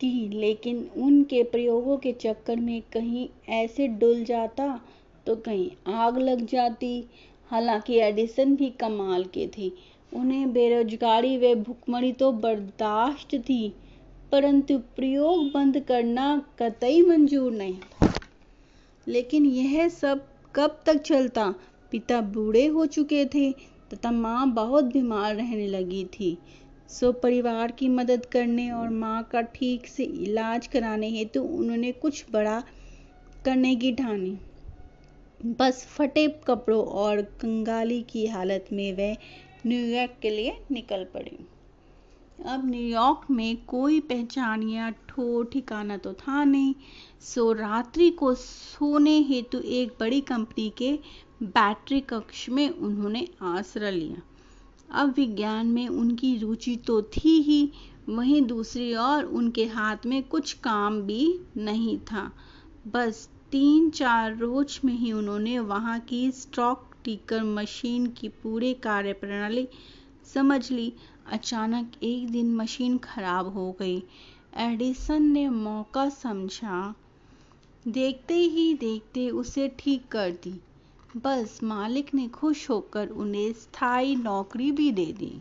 की, 0.00 0.28
लेकिन 0.30 0.90
उनके 0.96 1.42
प्रयोगों 1.42 1.96
के 1.96 2.12
चक्कर 2.12 2.56
में 2.56 2.80
कहीं 2.92 3.28
ऐसे 3.48 3.86
डुल 3.88 4.22
जाता 4.24 4.68
तो 5.26 5.36
कहीं 5.36 5.70
आग 5.94 6.18
लग 6.18 6.44
जाती। 6.46 7.04
हालाँकि 7.50 7.98
एडिसन 7.98 8.54
भी 8.56 8.68
कमाल 8.70 9.24
के 9.24 9.48
थे। 9.58 9.70
उन्हें 10.12 10.52
बेरोजगारी 10.52 11.36
व 11.38 11.54
भुखमरी 11.54 12.12
तो 12.12 12.30
बर्दाश्त 12.32 13.34
थी, 13.34 13.72
परंतु 14.32 14.78
प्रयोग 14.96 15.50
बंद 15.52 15.80
करना 15.80 16.26
कतई 16.58 17.00
मंजूर 17.02 17.52
नहीं 17.52 17.74
था। 17.74 18.12
लेकिन 19.06 19.46
यह 19.46 19.88
सब 19.88 20.26
कब 20.54 20.80
तक 20.86 21.02
चलता? 21.02 21.54
पिता 21.92 22.20
बूढ़े 22.20 22.66
हो 22.66 22.86
चुके 22.86 23.24
थे, 23.24 23.50
तथा 23.90 24.10
माँ 24.10 24.46
बहुत 24.52 24.84
बीमार 24.84 25.34
रहने 25.34 25.66
लगी 25.66 26.04
थी। 26.14 26.36
सो 26.90 27.12
परिवार 27.12 27.72
की 27.72 27.88
मदद 27.88 28.26
करने 28.26 28.70
और 28.70 28.88
माँ 28.90 29.22
का 29.32 29.40
ठीक 29.54 29.86
से 29.86 30.04
इलाज 30.04 30.66
कराने 30.66 31.08
हेतु 31.10 31.40
तो 31.40 31.46
उन्होंने 31.48 31.92
कुछ 31.92 32.24
बड़ा 32.32 32.62
करने 33.44 33.74
की 33.76 33.92
ठानी। 33.92 34.38
बस 35.58 35.84
फटे 35.88 36.26
कपड़ों 36.46 36.84
और 36.84 37.20
कंगाली 37.40 38.00
की 38.02 38.26
हालत 38.26 38.66
में 38.72 38.92
वह 38.92 39.16
न्यूयॉर्क 39.66 40.16
के 40.22 40.30
लिए 40.30 40.56
निकल 40.70 41.04
पड़े। 41.14 41.36
अब 42.38 42.68
न्यूयॉर्क 42.70 43.30
में 43.30 43.56
कोई 43.66 44.00
पहचान 44.00 44.62
या 44.68 44.90
ठो 45.08 45.42
ठिकाना 45.42 45.96
तो 45.96 46.12
था 46.12 46.42
नहीं। 46.44 46.74
सो 47.24 47.52
रात्रि 47.52 48.10
को 48.10 48.34
सोने 48.34 49.18
हेतु 49.20 49.60
एक 49.60 49.92
बड़ी 50.00 50.20
कंपनी 50.20 50.68
के 50.78 50.98
बैटरी 51.42 52.00
कक्ष 52.00 52.48
में 52.48 52.70
उन्होंने 52.70 53.28
आसरा 53.42 53.90
लिया। 53.90 54.22
अब 54.90 55.14
विज्ञान 55.16 55.66
में 55.66 55.88
उनकी 55.88 56.36
रुचि 56.38 56.76
तो 56.76 57.02
थी 57.02 57.42
ही, 57.42 57.72
वहीं 58.08 58.42
दूसरी 58.42 58.94
ओर 58.94 59.24
उनके 59.24 59.64
हाथ 59.64 59.96
में 60.06 60.22
कुछ 60.22 60.52
काम 60.52 61.02
भी 61.02 61.40
नहीं 61.56 61.98
था। 61.98 62.32
बस 62.86 63.28
तीन 63.52 63.90
चार 63.90 64.36
रोज 64.36 64.80
में 64.84 64.94
ही 64.94 65.12
उन्होंने 65.12 65.58
वहाँ 65.58 66.00
की 66.00 66.30
स्टॉक 66.30 66.94
टिकर 67.04 67.42
मशीन 67.42 68.06
की 68.06 68.28
पूरी 68.28 68.74
कार्य 68.74 69.12
प्रणाली 69.12 69.68
समझ 70.34 70.70
ली। 70.70 70.92
अचानक 71.32 71.92
एक 72.02 72.30
दिन 72.30 72.54
मशीन 72.54 72.98
खराब 72.98 73.46
हो 73.46 73.76
गई। 73.78 74.02
एडिसन 74.56 75.22
ने 75.22 75.48
मौका 75.48 76.08
समझा। 76.08 76.94
देखते 77.88 78.34
ही 78.34 78.74
देखते 78.74 79.30
उसे 79.30 79.68
ठीक 79.78 80.08
कर 80.08 80.30
दी। 80.30 80.60
बस 81.16 81.58
मालिक 81.62 82.12
ने 82.14 82.26
खुश 82.28 82.68
होकर 82.70 83.08
उन्हें 83.08 83.52
स्थायी 83.52 84.16
नौकरी 84.16 84.70
भी 84.72 84.90
दे 84.92 85.06
दी। 85.12 85.32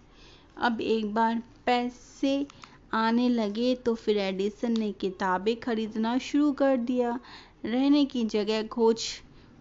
अब 0.57 0.81
एक 0.81 1.13
बार 1.13 1.41
पैसे 1.65 2.45
आने 2.93 3.27
लगे 3.29 3.73
तो 3.75 3.93
फिर 3.95 4.17
एडिसन 4.17 4.77
ने 4.79 4.91
किताबें 4.91 5.55
खरीदना 5.55 6.17
शुरू 6.17 6.51
कर 6.51 6.77
दिया। 6.77 7.19
रहने 7.65 8.05
की 8.05 8.23
जगह 8.25 8.67
खोज, 8.67 9.03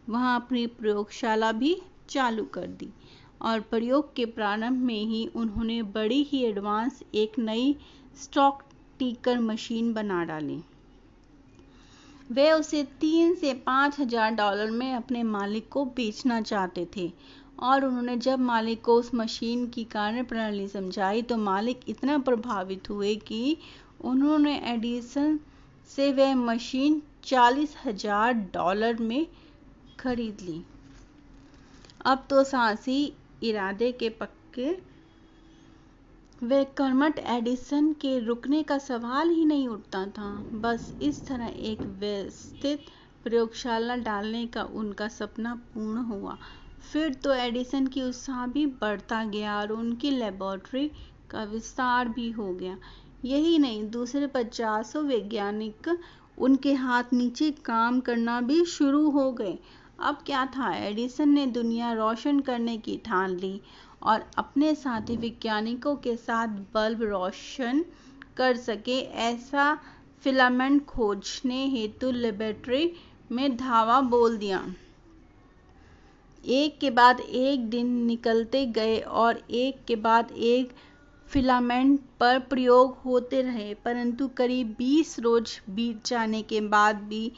वहाँ 0.08 0.40
अपनी 0.40 0.66
प्रयोगशाला 0.66 1.50
भी 1.52 1.76
चालू 2.08 2.44
कर 2.44 2.66
दी 2.66 2.88
और 3.42 3.60
प्रयोग 3.60 4.14
के 4.14 4.24
प्रारंभ 4.26 4.78
में 4.78 5.04
ही 5.04 5.26
उन्होंने 5.36 5.82
बड़ी 5.82 6.22
ही 6.22 6.42
एडवांस 6.44 7.02
एक 7.14 7.38
नई 7.38 7.74
स्टॉक 8.22 8.62
टीकर 8.98 9.40
मशीन 9.40 9.92
बना 9.94 10.24
डाली। 10.24 10.60
वे 12.30 12.50
उसे 12.52 12.82
तीन 13.00 13.34
से 13.34 13.52
पाँच 13.66 13.98
हज़ार 14.00 14.30
डॉलर 14.34 14.70
में 14.70 14.92
अपने 14.94 15.22
मालिक 15.22 15.68
को 15.68 15.84
बेचना 15.86 16.40
चाहते 16.40 16.86
थे। 16.96 17.10
और 17.58 17.84
उन्होंने 17.84 18.16
जब 18.16 18.38
मालिक 18.38 18.82
को 18.84 18.94
उस 18.94 19.10
मशीन 19.14 19.66
की 19.66 19.84
कार्य 19.84 20.22
प्रणाली 20.22 20.66
समझाई 20.68 21.22
तो 21.22 21.36
मालिक 21.36 21.80
इतना 21.88 22.18
प्रभावित 22.18 22.90
हुए 22.90 23.14
कि 23.16 23.56
उन्होंने 24.04 24.56
एडिसन 24.72 25.38
से 25.90 26.12
वह 26.12 26.34
मशीन 26.34 27.00
चालीस 27.24 27.76
हज़ार 27.84 28.32
डॉलर 28.54 28.96
में 29.02 29.26
खरीद 30.00 30.40
ली। 30.42 30.62
अब 32.04 32.26
तो 32.30 32.42
साहसी 32.44 33.12
इरादे 33.42 33.90
के 33.92 34.08
पक्के 34.10 34.70
वे 36.42 36.64
कर्मट 36.64 37.18
एडिसन 37.18 37.92
के 37.92 38.18
रुकने 38.18 38.62
का 38.62 38.76
सवाल 38.78 39.30
ही 39.30 39.44
नहीं 39.44 39.68
उठता 39.68 40.04
था। 40.06 40.44
बस 40.54 40.92
इस 41.02 41.26
तरह 41.26 41.46
एक 41.46 41.86
व्यवस्थित 41.86 42.80
प्रयोगशाला 43.24 43.96
डालने 43.96 44.46
का 44.46 44.62
उनका 44.62 45.08
सपना 45.08 45.54
पूर्ण 45.74 45.98
हुआ। 45.98 46.36
फिर 46.92 47.14
तो 47.14 47.32
एडिसन 47.34 47.86
की 47.86 48.02
उत्साह 48.02 48.46
भी 48.46 48.66
बढ़ता 48.66 49.24
गया 49.24 49.56
और 49.58 49.72
उनकी 49.72 50.10
लेबोरेटरी 50.10 50.90
का 51.30 51.44
विस्तार 51.44 52.08
भी 52.08 52.30
हो 52.30 52.52
गया। 52.54 52.78
यही 53.24 53.58
नहीं, 53.58 53.90
दूसरे 53.90 54.26
पचासों 54.26 55.04
वैज्ञानिक 55.04 55.98
उनके 56.38 56.74
हाथ 56.74 57.12
नीचे 57.12 57.50
काम 57.50 58.00
करना 58.00 58.40
भी 58.40 58.64
शुरू 58.64 59.10
हो 59.10 59.30
गए। 59.32 59.58
अब 60.00 60.18
क्या 60.26 60.46
था? 60.46 60.74
एडिसन 60.76 61.28
ने 61.28 61.46
दुनिया 61.46 61.92
रोशन 61.92 62.40
करने 62.40 62.76
की 62.76 62.96
ठान 62.96 63.36
ली। 63.36 63.60
और 64.06 64.24
अपने 64.38 64.74
साथी 64.74 65.16
वैज्ञानिकों 65.16 65.94
के 65.96 66.16
साथ 66.16 66.48
बल्ब 66.74 67.02
रोशन 67.02 67.84
कर 68.36 68.56
सके, 68.56 69.00
ऐसा 69.00 69.74
फिलामेंट 70.24 70.84
खोजने 70.86 71.64
हेतु 71.68 72.10
लेबोरेटरी 72.10 72.92
में 73.32 73.56
धावा 73.56 74.00
बोल 74.00 74.36
दिया। 74.38 74.64
एक 76.44 76.78
के 76.78 76.90
बाद 76.90 77.20
एक 77.20 77.68
दिन 77.70 77.86
निकलते 78.06 78.64
गए 78.66 78.98
और 78.98 79.42
एक 79.52 79.84
के 79.84 79.96
बाद 79.96 80.30
एक 80.32 80.72
फिलामेंट 81.28 82.00
पर 82.20 82.38
प्रयोग 82.40 82.96
होते 83.04 83.40
रहे, 83.42 83.72
परंतु 83.74 84.28
करीब 84.28 84.76
20 84.76 85.18
रोज 85.20 85.60
बीत 85.70 86.06
जाने 86.06 86.42
के 86.42 86.60
बाद 86.68 87.02
भी 87.02 87.30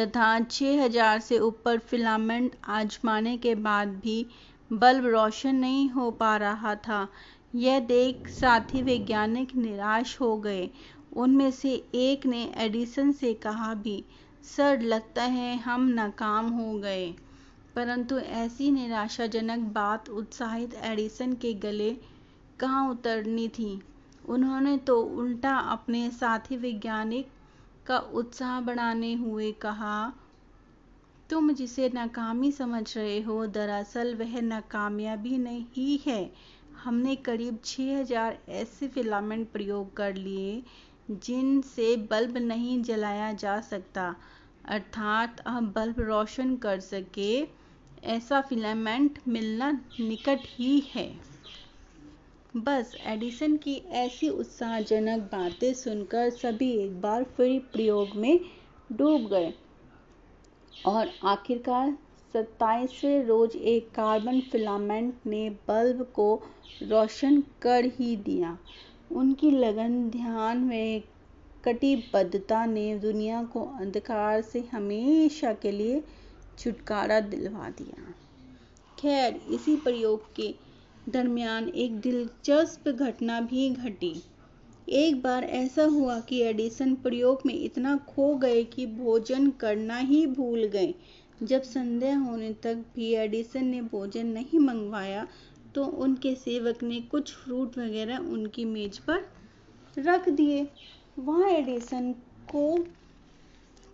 तथा 0.00 0.38
6000 0.40 1.20
से 1.20 1.38
ऊपर 1.40 1.78
फिलामेंट 1.80 2.56
आजमाने 2.68 3.36
के 3.36 3.54
बाद 3.54 3.88
भी 3.96 4.26
बल्ब 4.72 5.06
रोशन 5.06 5.54
नहीं 5.54 5.90
हो 5.90 6.10
पा 6.10 6.36
रहा 6.36 6.74
था। 6.74 7.08
यह 7.54 7.80
देख 7.80 8.28
साथी 8.28 8.82
वैज्ञानिक 8.82 9.56
निराश 9.56 10.20
हो 10.20 10.36
गए। 10.36 10.70
उनमें 11.16 11.50
से 11.50 11.72
एक 11.94 12.26
ने 12.26 12.52
एडिसन 12.56 13.12
से 13.12 13.34
कहा 13.34 13.74
भी, 13.74 14.04
सर, 14.42 14.80
लगता 14.80 15.22
है 15.22 15.56
हम 15.56 15.88
नाकाम 15.88 16.50
हो 16.50 16.78
गए। 16.78 17.14
परंतु 17.74 18.18
ऐसी 18.18 18.70
निराशाजनक 18.70 19.58
बात 19.58 20.08
उत्साहित 20.08 20.74
एडिसन 20.74 21.32
के 21.32 21.54
गले 21.54 21.96
कहाँ 22.60 22.90
उतरनी 22.90 23.48
थी? 23.48 23.82
उन्होंने 24.28 24.76
तो 24.76 25.02
उल्टा 25.02 25.56
अपने 25.56 26.10
साथी 26.10 26.56
वैज्ञानिक 26.56 27.28
का 27.86 27.98
उत्साह 27.98 28.60
बढ़ाने 28.60 29.14
हुए 29.14 29.52
कहा 29.52 30.12
तुम 31.30 31.52
जिसे 31.52 31.90
नाकामी 31.94 32.52
समझ 32.52 32.96
रहे 32.96 33.20
हो, 33.20 33.46
दरअसल 33.46 34.14
वह 34.14 34.40
नाकामयाबी 34.40 35.38
नहीं 35.38 35.98
है। 36.06 36.32
हमने 36.84 37.16
करीब 37.16 37.58
6000 37.64 38.38
ऐसे 38.48 38.88
फिलामेंट 38.88 39.48
प्रयोग 39.52 39.96
कर 39.96 40.14
लिए, 40.14 40.62
जिनसे 41.10 41.96
बल्ब 41.96 42.36
नहीं 42.36 42.82
जलाया 42.82 43.32
जा 43.32 43.60
सकता। 43.60 44.16
अर्थात, 44.64 45.40
अब 45.40 45.72
बल्ब 45.72 46.00
रोशन 46.00 46.56
कर 46.56 46.80
सके, 46.80 47.46
ऐसा 48.04 48.40
फिलामेंट 48.40 49.18
मिलना 49.28 49.72
निकट 50.00 50.38
ही 50.44 50.80
है। 50.80 51.20
बस, 52.56 52.96
एडिसन 53.06 53.56
की 53.56 53.74
ऐसी 53.74 54.28
उत्साहजनक 54.28 55.22
बातें 55.22 55.74
सुनकर 55.74 56.30
सभी 56.30 56.70
एक 56.70 57.00
बार 57.00 57.24
फिर 57.24 57.60
प्रयोग 57.60 58.08
में 58.16 58.40
डूब 58.92 59.26
गए। 59.26 59.54
और 60.84 61.10
आखिरकार 61.24 61.98
सत्ताईसवें 62.32 63.24
रोज 63.24 63.56
एक 63.56 63.90
कार्बन 63.90 64.40
फिलामेंट 64.40 65.14
ने 65.26 65.50
बल्ब 65.50 66.02
को 66.14 66.42
रोशन 66.82 67.42
कर 67.62 67.84
ही 67.84 68.16
दिया। 68.16 68.58
उनकी 69.12 69.50
लगन 69.50 70.10
ध्यान 70.10 70.58
में 70.58 71.02
कटिबद्धता 71.64 72.66
ने 72.66 72.98
दुनिया 72.98 73.42
को 73.44 73.64
अंधकार 73.64 74.40
से 74.42 74.60
हमेशा 74.72 75.52
के 75.52 75.70
लिए 75.70 76.02
छुटकारा 76.58 77.20
दिलवा 77.20 77.68
दिया। 77.68 78.14
खैर, 78.98 79.40
इसी 79.50 79.76
प्रयोग 79.76 80.34
के 80.34 80.54
दरमियान 81.08 81.68
एक 81.68 82.00
दिलचस्प 82.00 82.88
घटना 82.88 83.40
भी 83.40 83.70
घटी। 83.70 84.22
एक 84.88 85.20
बार 85.22 85.44
ऐसा 85.44 85.84
हुआ 85.84 86.18
कि 86.20 86.40
एडिसन 86.40 86.94
प्रयोग 86.94 87.40
में 87.46 87.54
इतना 87.54 87.96
खो 88.08 88.34
गए 88.34 88.62
कि 88.64 88.86
भोजन 88.86 89.48
करना 89.50 89.96
ही 89.98 90.26
भूल 90.26 90.64
गए। 90.64 90.94
जब 91.42 91.62
संध्या 91.62 92.16
होने 92.18 92.52
तक 92.62 92.84
भी 92.94 93.12
एडिसन 93.14 93.64
ने 93.64 93.80
भोजन 93.82 94.26
नहीं 94.26 94.58
मंगवाया 94.58 95.26
तो 95.74 95.84
उनके 95.84 96.34
सेवक 96.34 96.82
ने 96.82 97.00
कुछ 97.00 97.34
फ्रूट 97.34 97.78
वगैरह 97.78 98.18
उनकी 98.18 98.64
मेज 98.64 98.98
पर 98.98 99.26
रख 99.98 100.28
दिए। 100.28 100.66
वहाँ, 101.18 101.50
एडिसन 101.50 102.12
को 102.50 102.86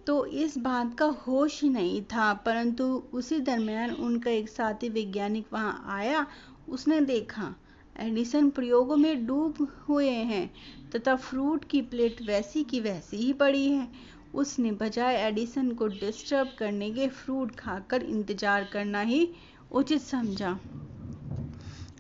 तो 0.07 0.25
इस 0.27 0.57
बात 0.59 0.95
का 0.99 1.07
होश 1.19 1.63
ही 1.63 1.69
नहीं 1.69 2.03
था, 2.05 2.33
परंतु 2.37 2.85
उसी 3.13 3.39
दरमियान 3.41 3.91
उनका 3.91 4.31
एक 4.31 4.49
साथी 4.49 4.89
वैज्ञानिक 4.89 5.53
वहाँ 5.53 5.85
आया, 5.89 6.27
उसने 6.69 7.01
देखा। 7.01 7.55
एडिसन 7.97 8.49
प्रयोगों 8.51 8.97
में 8.97 9.27
डूब 9.27 9.67
हुए 9.89 10.09
हैं, 10.09 10.51
तथा 10.91 11.15
फ्रूट 11.17 11.65
की 11.65 11.81
प्लेट 11.83 12.23
वैसी 12.23 12.63
की 12.65 12.81
वैसी 12.81 13.17
ही 13.17 13.33
पड़ी 13.33 13.69
है। 13.69 13.89
उसने 14.35 14.73
बजाय 14.73 15.17
एडिसन 15.19 15.71
को 15.73 15.87
डिस्टर्ब 15.89 16.55
करने 16.59 16.91
के 16.91 17.09
फ्रूट 17.09 17.55
खाकर 17.57 18.03
इंतज़ार 18.03 18.69
करना 18.73 19.01
ही 19.01 19.29
उचित 19.73 20.03
समझा। 20.03 20.59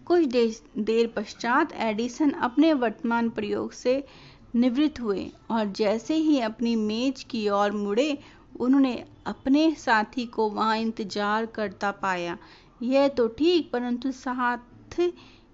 कुछ 0.06 0.24
देर 0.24 1.12
पश्चात 1.16 1.72
एडिसन 1.72 2.30
अपने 2.42 2.72
वर्तमान 2.74 3.28
प्रयोग 3.30 3.72
से 3.72 4.04
निवृत्त 4.56 5.00
हुए 5.00 5.30
और 5.50 5.72
जैसे 5.72 6.14
ही 6.14 6.40
अपनी 6.40 6.74
मेज 6.76 7.22
की 7.22 7.48
ओर 7.48 7.72
मुड़े, 7.72 8.18
उन्होंने 8.60 9.04
अपने 9.26 9.70
साथी 9.78 10.26
को 10.26 10.48
वहाँ 10.50 10.76
इंतज़ार 10.78 11.46
करता 11.46 11.90
पाया। 11.92 12.36
यह 12.82 13.08
तो 13.08 13.26
ठीक, 13.28 13.70
परंतु 13.72 14.12
साथ 14.12 15.00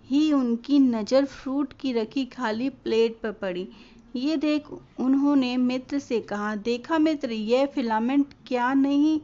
ही 0.09 0.33
उनकी 0.33 0.79
नज़र 0.79 1.25
फ्रूट 1.25 1.73
की 1.73 1.93
रखी 1.93 2.25
खाली 2.25 2.69
प्लेट 2.69 3.19
पर 3.23 3.33
पड़ी। 3.33 3.69
ये 4.17 4.37
देख 4.37 4.65
उन्होंने 5.01 5.57
मित्र 5.57 5.99
से 5.99 6.21
कहा, 6.21 6.55
देखा 6.57 6.99
मित्र, 6.99 7.33
यह 7.33 7.67
फिलामेंट 7.67 8.27
क्या 8.47 8.73
नहीं 8.75 9.21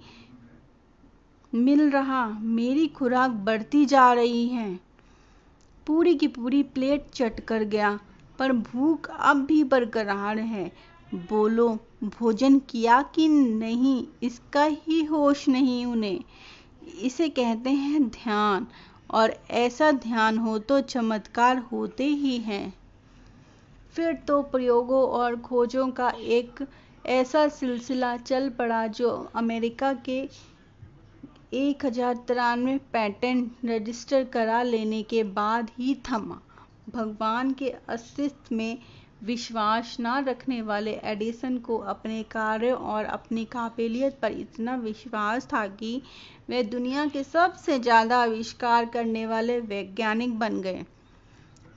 मिल 1.54 1.90
रहा? 1.90 2.26
मेरी 2.28 2.86
खुराक 2.88 3.30
बढ़ती 3.30 3.84
जा 3.86 4.12
रही 4.12 4.46
है। 4.48 4.80
पूरी 5.86 6.14
की 6.14 6.28
पूरी 6.28 6.62
प्लेट 6.62 7.06
चट 7.14 7.40
कर 7.40 7.64
गया, 7.64 7.98
पर 8.38 8.52
भूख 8.52 9.08
अब 9.10 9.44
भी 9.44 9.64
बरकरार 9.64 10.38
है। 10.38 10.72
बोलो, 11.14 11.68
भोजन 12.04 12.58
किया 12.58 13.02
कि 13.02 13.28
नहीं? 13.28 14.04
इसका 14.22 14.64
ही 14.64 15.02
होश 15.04 15.48
नहीं 15.48 15.84
उन्हें। 15.86 16.20
इसे 17.02 17.28
कहते 17.28 17.70
हैं 17.70 18.08
ध्यान। 18.08 18.66
और 19.14 19.34
ऐसा 19.52 19.90
ध्यान 19.92 20.38
हो 20.38 20.58
तो 20.60 20.80
चमत्कार 20.82 21.58
होते 21.72 22.04
ही 22.04 22.36
हैं। 22.38 22.72
फिर 23.94 24.12
तो 24.28 24.40
प्रयोगों 24.42 25.02
और 25.10 25.36
खोजों 25.40 25.88
का 25.90 26.08
एक 26.30 26.66
ऐसा 27.08 27.46
सिलसिला 27.50 28.16
चल 28.16 28.48
पड़ा 28.50 28.86
जो 28.86 29.10
अमेरिका 29.36 29.92
के 30.08 30.18
एक 31.54 31.84
हज़ार 31.86 32.14
तिरानवे 32.28 32.76
पैटेंट 32.92 33.52
रजिस्टर 33.64 34.24
करा 34.24 34.62
लेने 34.62 35.02
के 35.02 35.22
बाद 35.32 35.70
ही 35.78 35.94
थमा। 36.08 36.40
भगवान 36.90 37.52
के 37.52 37.68
अस्तित्व 37.88 38.54
में 38.56 38.78
विश्वास 39.24 39.96
न 40.00 40.14
रखने 40.28 40.60
वाले 40.62 40.92
एडिसन 41.04 41.58
को 41.58 41.76
अपने 41.88 42.22
कार्य 42.22 42.70
और 42.70 43.04
अपनी 43.04 43.44
काबिलियत 43.44 44.18
पर 44.22 44.32
इतना 44.32 44.74
विश्वास 44.76 45.46
था 45.46 45.66
कि 45.66 46.00
वे 46.48 46.62
दुनिया 46.62 47.06
के 47.06 47.22
सबसे 47.24 47.78
ज़्यादा 47.78 48.22
आविष्कार 48.22 48.84
करने 48.86 49.26
वाले 49.26 49.58
वैज्ञानिक 49.60 50.38
बन 50.38 50.60
गए। 50.60 50.84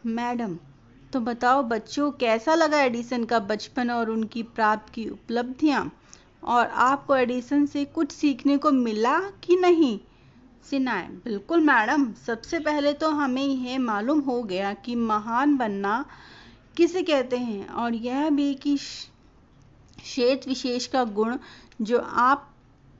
मैडम 0.05 0.57
तो 1.13 1.19
बताओ 1.19 1.61
बच्चों, 1.63 2.11
कैसा 2.11 2.55
लगा 2.55 2.81
एडिसन 2.81 3.23
का 3.23 3.39
बचपन 3.39 3.89
और 3.89 4.09
उनकी 4.09 4.43
प्राप्त 4.43 4.93
की 4.93 5.07
उपलब्धियाँ? 5.09 5.91
और 6.43 6.67
आपको 6.67 7.15
एडिसन 7.15 7.65
से 7.65 7.85
कुछ 7.85 8.11
सीखने 8.11 8.57
को 8.57 8.71
मिला 8.71 9.19
कि 9.43 9.55
नहीं? 9.55 9.99
सिनाए 10.69 11.07
बिल्कुल 11.23 11.61
मैडम। 11.61 12.11
सबसे 12.27 12.59
पहले 12.59 12.93
तो 12.93 13.09
हमें 13.09 13.43
यह 13.43 13.79
मालूम 13.79 14.19
हो 14.19 14.41
गया 14.43 14.73
कि 14.75 14.95
महान 14.95 15.55
बनना 15.57 16.03
किसे 16.77 17.01
कहते 17.03 17.37
हैं? 17.37 17.67
और 17.67 17.95
यह 17.95 18.29
भी 18.29 18.53
कि 18.53 18.77
क्षेत्र 18.77 20.49
विशेष 20.49 20.87
का 20.87 21.03
गुण 21.03 21.37
जो 21.81 21.99
आप 21.99 22.53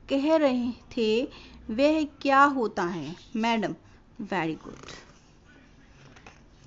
कह 0.08 0.36
रहे 0.36 0.70
थे, 0.70 1.22
वह 1.70 2.04
क्या 2.04 2.42
होता 2.42 2.82
है? 2.82 3.16
मैडम 3.36 3.74
वेरी 4.20 4.54
गुड 4.54 4.86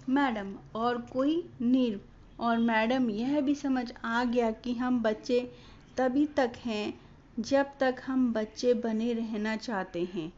मैडम, 0.10 0.56
और 0.76 1.02
कोई 1.02 1.50
नीर, 1.62 2.00
और 2.40 2.58
मैडम, 2.58 3.10
यह 3.10 3.42
भी 3.42 3.56
समझ 3.56 3.92
आ 4.06 4.24
गया 4.24 4.52
कि 4.52 4.74
हम 4.74 5.02
बच्चे 5.02 5.52
तभी 5.98 6.26
तक 6.26 6.54
हैं 6.58 6.94
जब 7.40 7.66
तक 7.80 7.96
हम 8.06 8.34
बच्चे 8.34 8.74
बने 8.74 9.14
रहना 9.14 9.56
चाहते 9.56 10.04
हैं। 10.14 10.34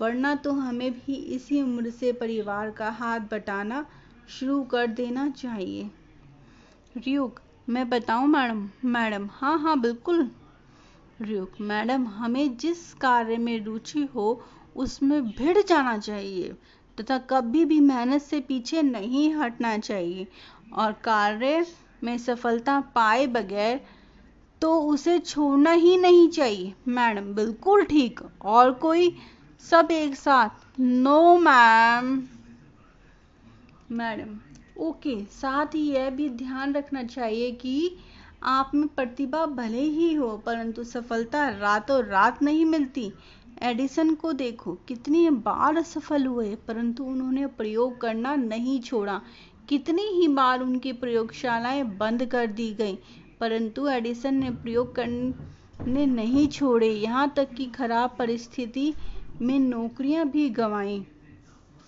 वरना 0.00 0.34
तो 0.34 0.52
हमें 0.52 0.92
भी 0.92 1.14
इसी 1.14 1.62
उम्र 1.62 1.90
से 1.90 2.12
परिवार 2.12 2.70
का 2.70 2.90
हाथ 2.90 3.20
बटाना 3.20 3.86
शुरू 4.28 4.62
कर 4.62 4.86
देना 4.86 5.28
चाहिए। 5.30 5.90
रियुक 6.96 7.40
मैं 7.68 7.88
बताऊँ 7.90 8.26
मैडम? 8.28 8.68
मैडम 8.84 9.28
हाँ 9.32 9.58
हाँ 9.58 9.80
बिल्कुल। 9.80 10.30
रियुक 11.22 11.52
मैडम, 11.60 12.06
हमें 12.06 12.56
जिस 12.56 12.94
कार्य 12.94 13.36
में 13.36 13.64
रुचि 13.64 14.08
हो, 14.14 14.42
उसमें 14.76 15.22
भिड़ 15.30 15.58
जाना 15.58 15.98
चाहिए, 15.98 16.52
तथा 16.98 17.18
कभी 17.18 17.64
भी 17.64 17.80
मेहनत 17.80 18.22
से 18.22 18.40
पीछे 18.40 18.82
नहीं 18.82 19.34
हटना 19.34 19.78
चाहिए, 19.78 20.26
और 20.72 20.92
कार्य 20.92 21.66
में 22.04 22.18
सफलता 22.18 22.80
पाए 22.80 23.26
बगैर 23.26 23.80
तो 24.62 24.80
उसे 24.80 25.18
छोड़ना 25.18 25.72
ही 25.72 25.96
नहीं 25.96 26.28
चाहिए। 26.28 26.74
मैडम, 26.88 27.34
बिल्कुल 27.34 27.84
ठीक। 27.84 28.20
और 28.44 28.72
कोई? 28.72 29.16
सब 29.60 29.88
एक 29.90 30.14
साथ। 30.14 30.80
नो 30.80 31.36
मैम 31.38 32.22
मैडम 33.90 34.51
ओके, 34.82 35.24
साथ 35.24 35.74
ही 35.74 35.80
यह 35.90 36.08
भी 36.10 36.28
ध्यान 36.28 36.72
रखना 36.72 37.02
चाहिए 37.02 37.50
कि 37.50 37.96
आप 38.42 38.70
में 38.74 38.86
प्रतिभा 38.88 39.44
भले 39.46 39.80
ही 39.80 40.12
हो, 40.14 40.36
परंतु 40.36 40.84
सफलता 40.84 41.48
रातों 41.48 42.02
रात 42.04 42.42
नहीं 42.42 42.64
मिलती। 42.64 43.12
एडिसन 43.62 44.14
को 44.14 44.32
देखो, 44.32 44.72
कितनी 44.88 45.30
बार 45.30 45.76
असफल 45.76 46.26
हुए, 46.26 46.54
परंतु 46.68 47.04
उन्होंने 47.04 47.46
प्रयोग 47.46 48.00
करना 48.00 48.34
नहीं 48.36 48.80
छोड़ा। 48.80 49.20
कितनी 49.68 50.02
ही 50.02 50.28
बार 50.28 50.60
उनकी 50.60 50.92
प्रयोगशालाएँ 50.92 51.84
बंद 51.98 52.24
कर 52.24 52.46
दी 52.46 52.70
गई, 52.74 52.98
परंतु 53.40 53.88
एडिसन 53.88 54.34
ने 54.34 54.50
प्रयोग 54.50 54.94
करने 54.94 56.06
नहीं 56.06 56.48
छोड़े। 56.48 56.88
यहाँ 56.88 57.32
तक 57.36 57.54
कि 57.54 57.66
खराब 57.66 58.16
परिस्थिति 58.18 58.92
में 59.42 59.58
नौकरियाँ 59.58 60.28
भी 60.28 60.48
गंवाई। 60.50 61.04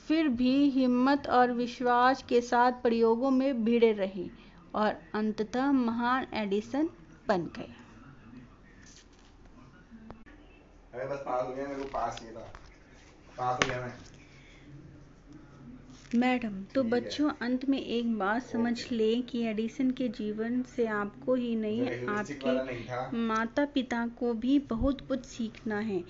फिर 0.09 0.28
भी 0.28 0.70
हिम्मत 0.70 1.26
और 1.26 1.52
विश्वास 1.52 2.22
के 2.28 2.40
साथ 2.40 2.72
प्रयोगों 2.72 3.30
में 3.30 3.64
भिड़े 3.64 3.92
रहे 3.92 4.28
और 4.74 4.96
अंततः 5.14 5.72
महान 5.72 6.26
एडिसन 6.34 6.88
बन 7.28 7.46
गए। 7.57 7.74
अरे 10.94 11.07
बस 11.07 11.22
पास 11.26 11.46
हो 11.48 11.55
गया 11.55 11.66
मेरे 11.66 11.82
को 11.82 11.88
पास 11.88 12.20
ही 12.22 12.28
था। 12.28 12.52
पास 13.38 13.61
हो 13.61 13.68
गया 13.68 13.80
मैं। 13.80 13.92
मैडम 16.14 16.62
तो 16.74 16.82
बच्चों 16.82 17.30
अंत 17.42 17.64
में 17.64 17.78
एक 17.78 18.18
बात 18.18 18.42
समझ 18.42 18.92
लें 18.92 19.22
कि 19.22 19.42
एडिसन 19.42 19.90
के 19.90 20.09
जीवन 20.09 20.62
से 20.62 20.86
आपको 20.86 21.34
ही 21.34 21.57
नहीं 21.57 22.07
आपके 22.09 23.16
माता 23.16 23.64
पिता 23.64 24.07
को 24.07 24.32
भी 24.34 24.59
बहुत 24.59 25.00
कुछ 25.00 25.24
सीखना 25.24 25.78
है। 25.78 26.05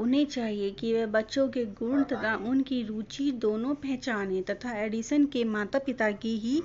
उन्हें 0.00 0.24
चाहिए 0.26 0.70
कि 0.80 0.92
वे 0.94 1.04
बच्चों 1.14 1.48
के 1.50 1.64
गुण 1.80 2.02
तथा 2.12 2.34
उनकी 2.50 2.82
रुचि 2.86 3.30
दोनों 3.42 3.74
पहचानें 3.84 4.42
तथा 4.50 4.72
एडिसन 4.82 5.26
के 5.34 5.44
माता-पिता 5.46 6.10
की 6.22 6.36
ही 6.38 6.62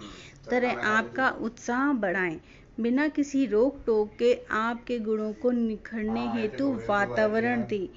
तरह 0.50 0.78
आपका 0.88 1.30
उत्साह 1.48 1.92
बढ़ाएँ। 2.02 2.40
बिना 2.80 3.08
किसी 3.10 3.46
रोक 3.48 3.82
टोक 3.86 4.16
के 4.20 4.34
आपके 4.56 5.00
गुणों 5.00 5.32
को 5.42 5.52
निखरने 5.52 6.28
हेतु 6.30 6.72
वातावरण 6.90 7.64
दें 7.70 7.88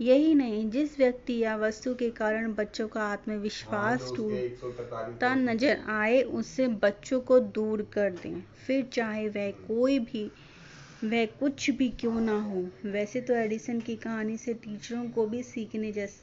यही 0.00 0.34
नहीं 0.34 0.68
जिस 0.70 0.98
व्यक्ति 0.98 1.38
या 1.38 1.56
वस्तु 1.56 1.94
के 1.94 2.10
कारण 2.12 2.52
बच्चों 2.54 2.88
का 2.88 3.02
आत्मविश्वास 3.06 4.12
टूटता 4.16 5.34
नज़र 5.34 5.82
आए 5.90 6.20
उससे 6.40 6.66
बच्चों 6.82 7.20
को 7.30 7.38
दूर 7.56 7.82
कर 7.92 8.10
दें। 8.22 8.42
फिर 8.66 8.84
चाहे 8.92 9.28
वह 9.28 9.50
कोई 9.66 9.98
भी 10.00 10.30
वह 11.04 11.24
कुछ 11.40 11.68
भी 11.70 11.88
क्यों 12.00 12.20
ना 12.20 12.36
हो? 12.42 12.60
वैसे 12.84 13.20
तो 13.20 13.34
एडिसन 13.34 13.80
की 13.80 13.96
कहानी 13.96 14.36
से 14.36 14.54
टीचरों 14.54 15.04
को 15.10 15.26
भी 15.26 15.42
सीखने 15.42 15.92
जैस 15.92 16.22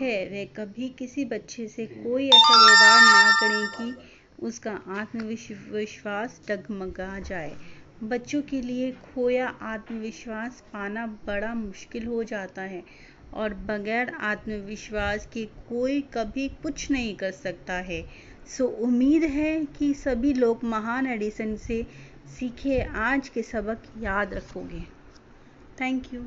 है। 0.00 0.28
वे 0.30 0.44
कभी 0.56 0.88
किसी 0.88 1.24
बच्चे 1.24 1.66
से 1.68 1.86
कोई 1.86 2.26
ऐसा 2.28 2.56
व्यवहार 2.56 3.00
ना 3.02 3.30
करें 3.40 3.94
कि 3.94 4.46
उसका 4.46 4.72
आत्मविश्वास 4.88 6.40
डगमगा 6.48 7.18
जाए। 7.18 7.56
बच्चों 8.02 8.42
के 8.42 8.60
लिए 8.60 8.90
खोया 8.92 9.48
आत्मविश्वास 9.62 10.62
पाना 10.72 11.06
बड़ा 11.26 11.54
मुश्किल 11.54 12.06
हो 12.06 12.22
जाता 12.24 12.62
है 12.62 12.82
और 13.34 13.54
बगैर 13.54 14.08
आत्मविश्वास 14.20 15.26
के 15.26 15.44
कोई 15.68 16.00
कभी 16.14 16.48
कुछ 16.62 16.90
नहीं 16.90 17.14
कर 17.16 17.30
सकता 17.30 17.74
है। 17.80 18.04
सो 18.48 18.66
उम्मीद 18.66 19.22
है 19.22 19.64
कि 19.78 19.92
सभी 19.94 20.32
लोग 20.34 20.64
महान 20.64 21.06
एडिसन 21.06 21.56
से 21.56 21.86
सीखे 22.38 22.82
आज 22.82 23.28
के 23.28 23.42
सबक 23.42 23.82
याद 23.98 24.34
रखोगे। 24.34 24.80
Thank 25.80 26.12
you 26.14 26.22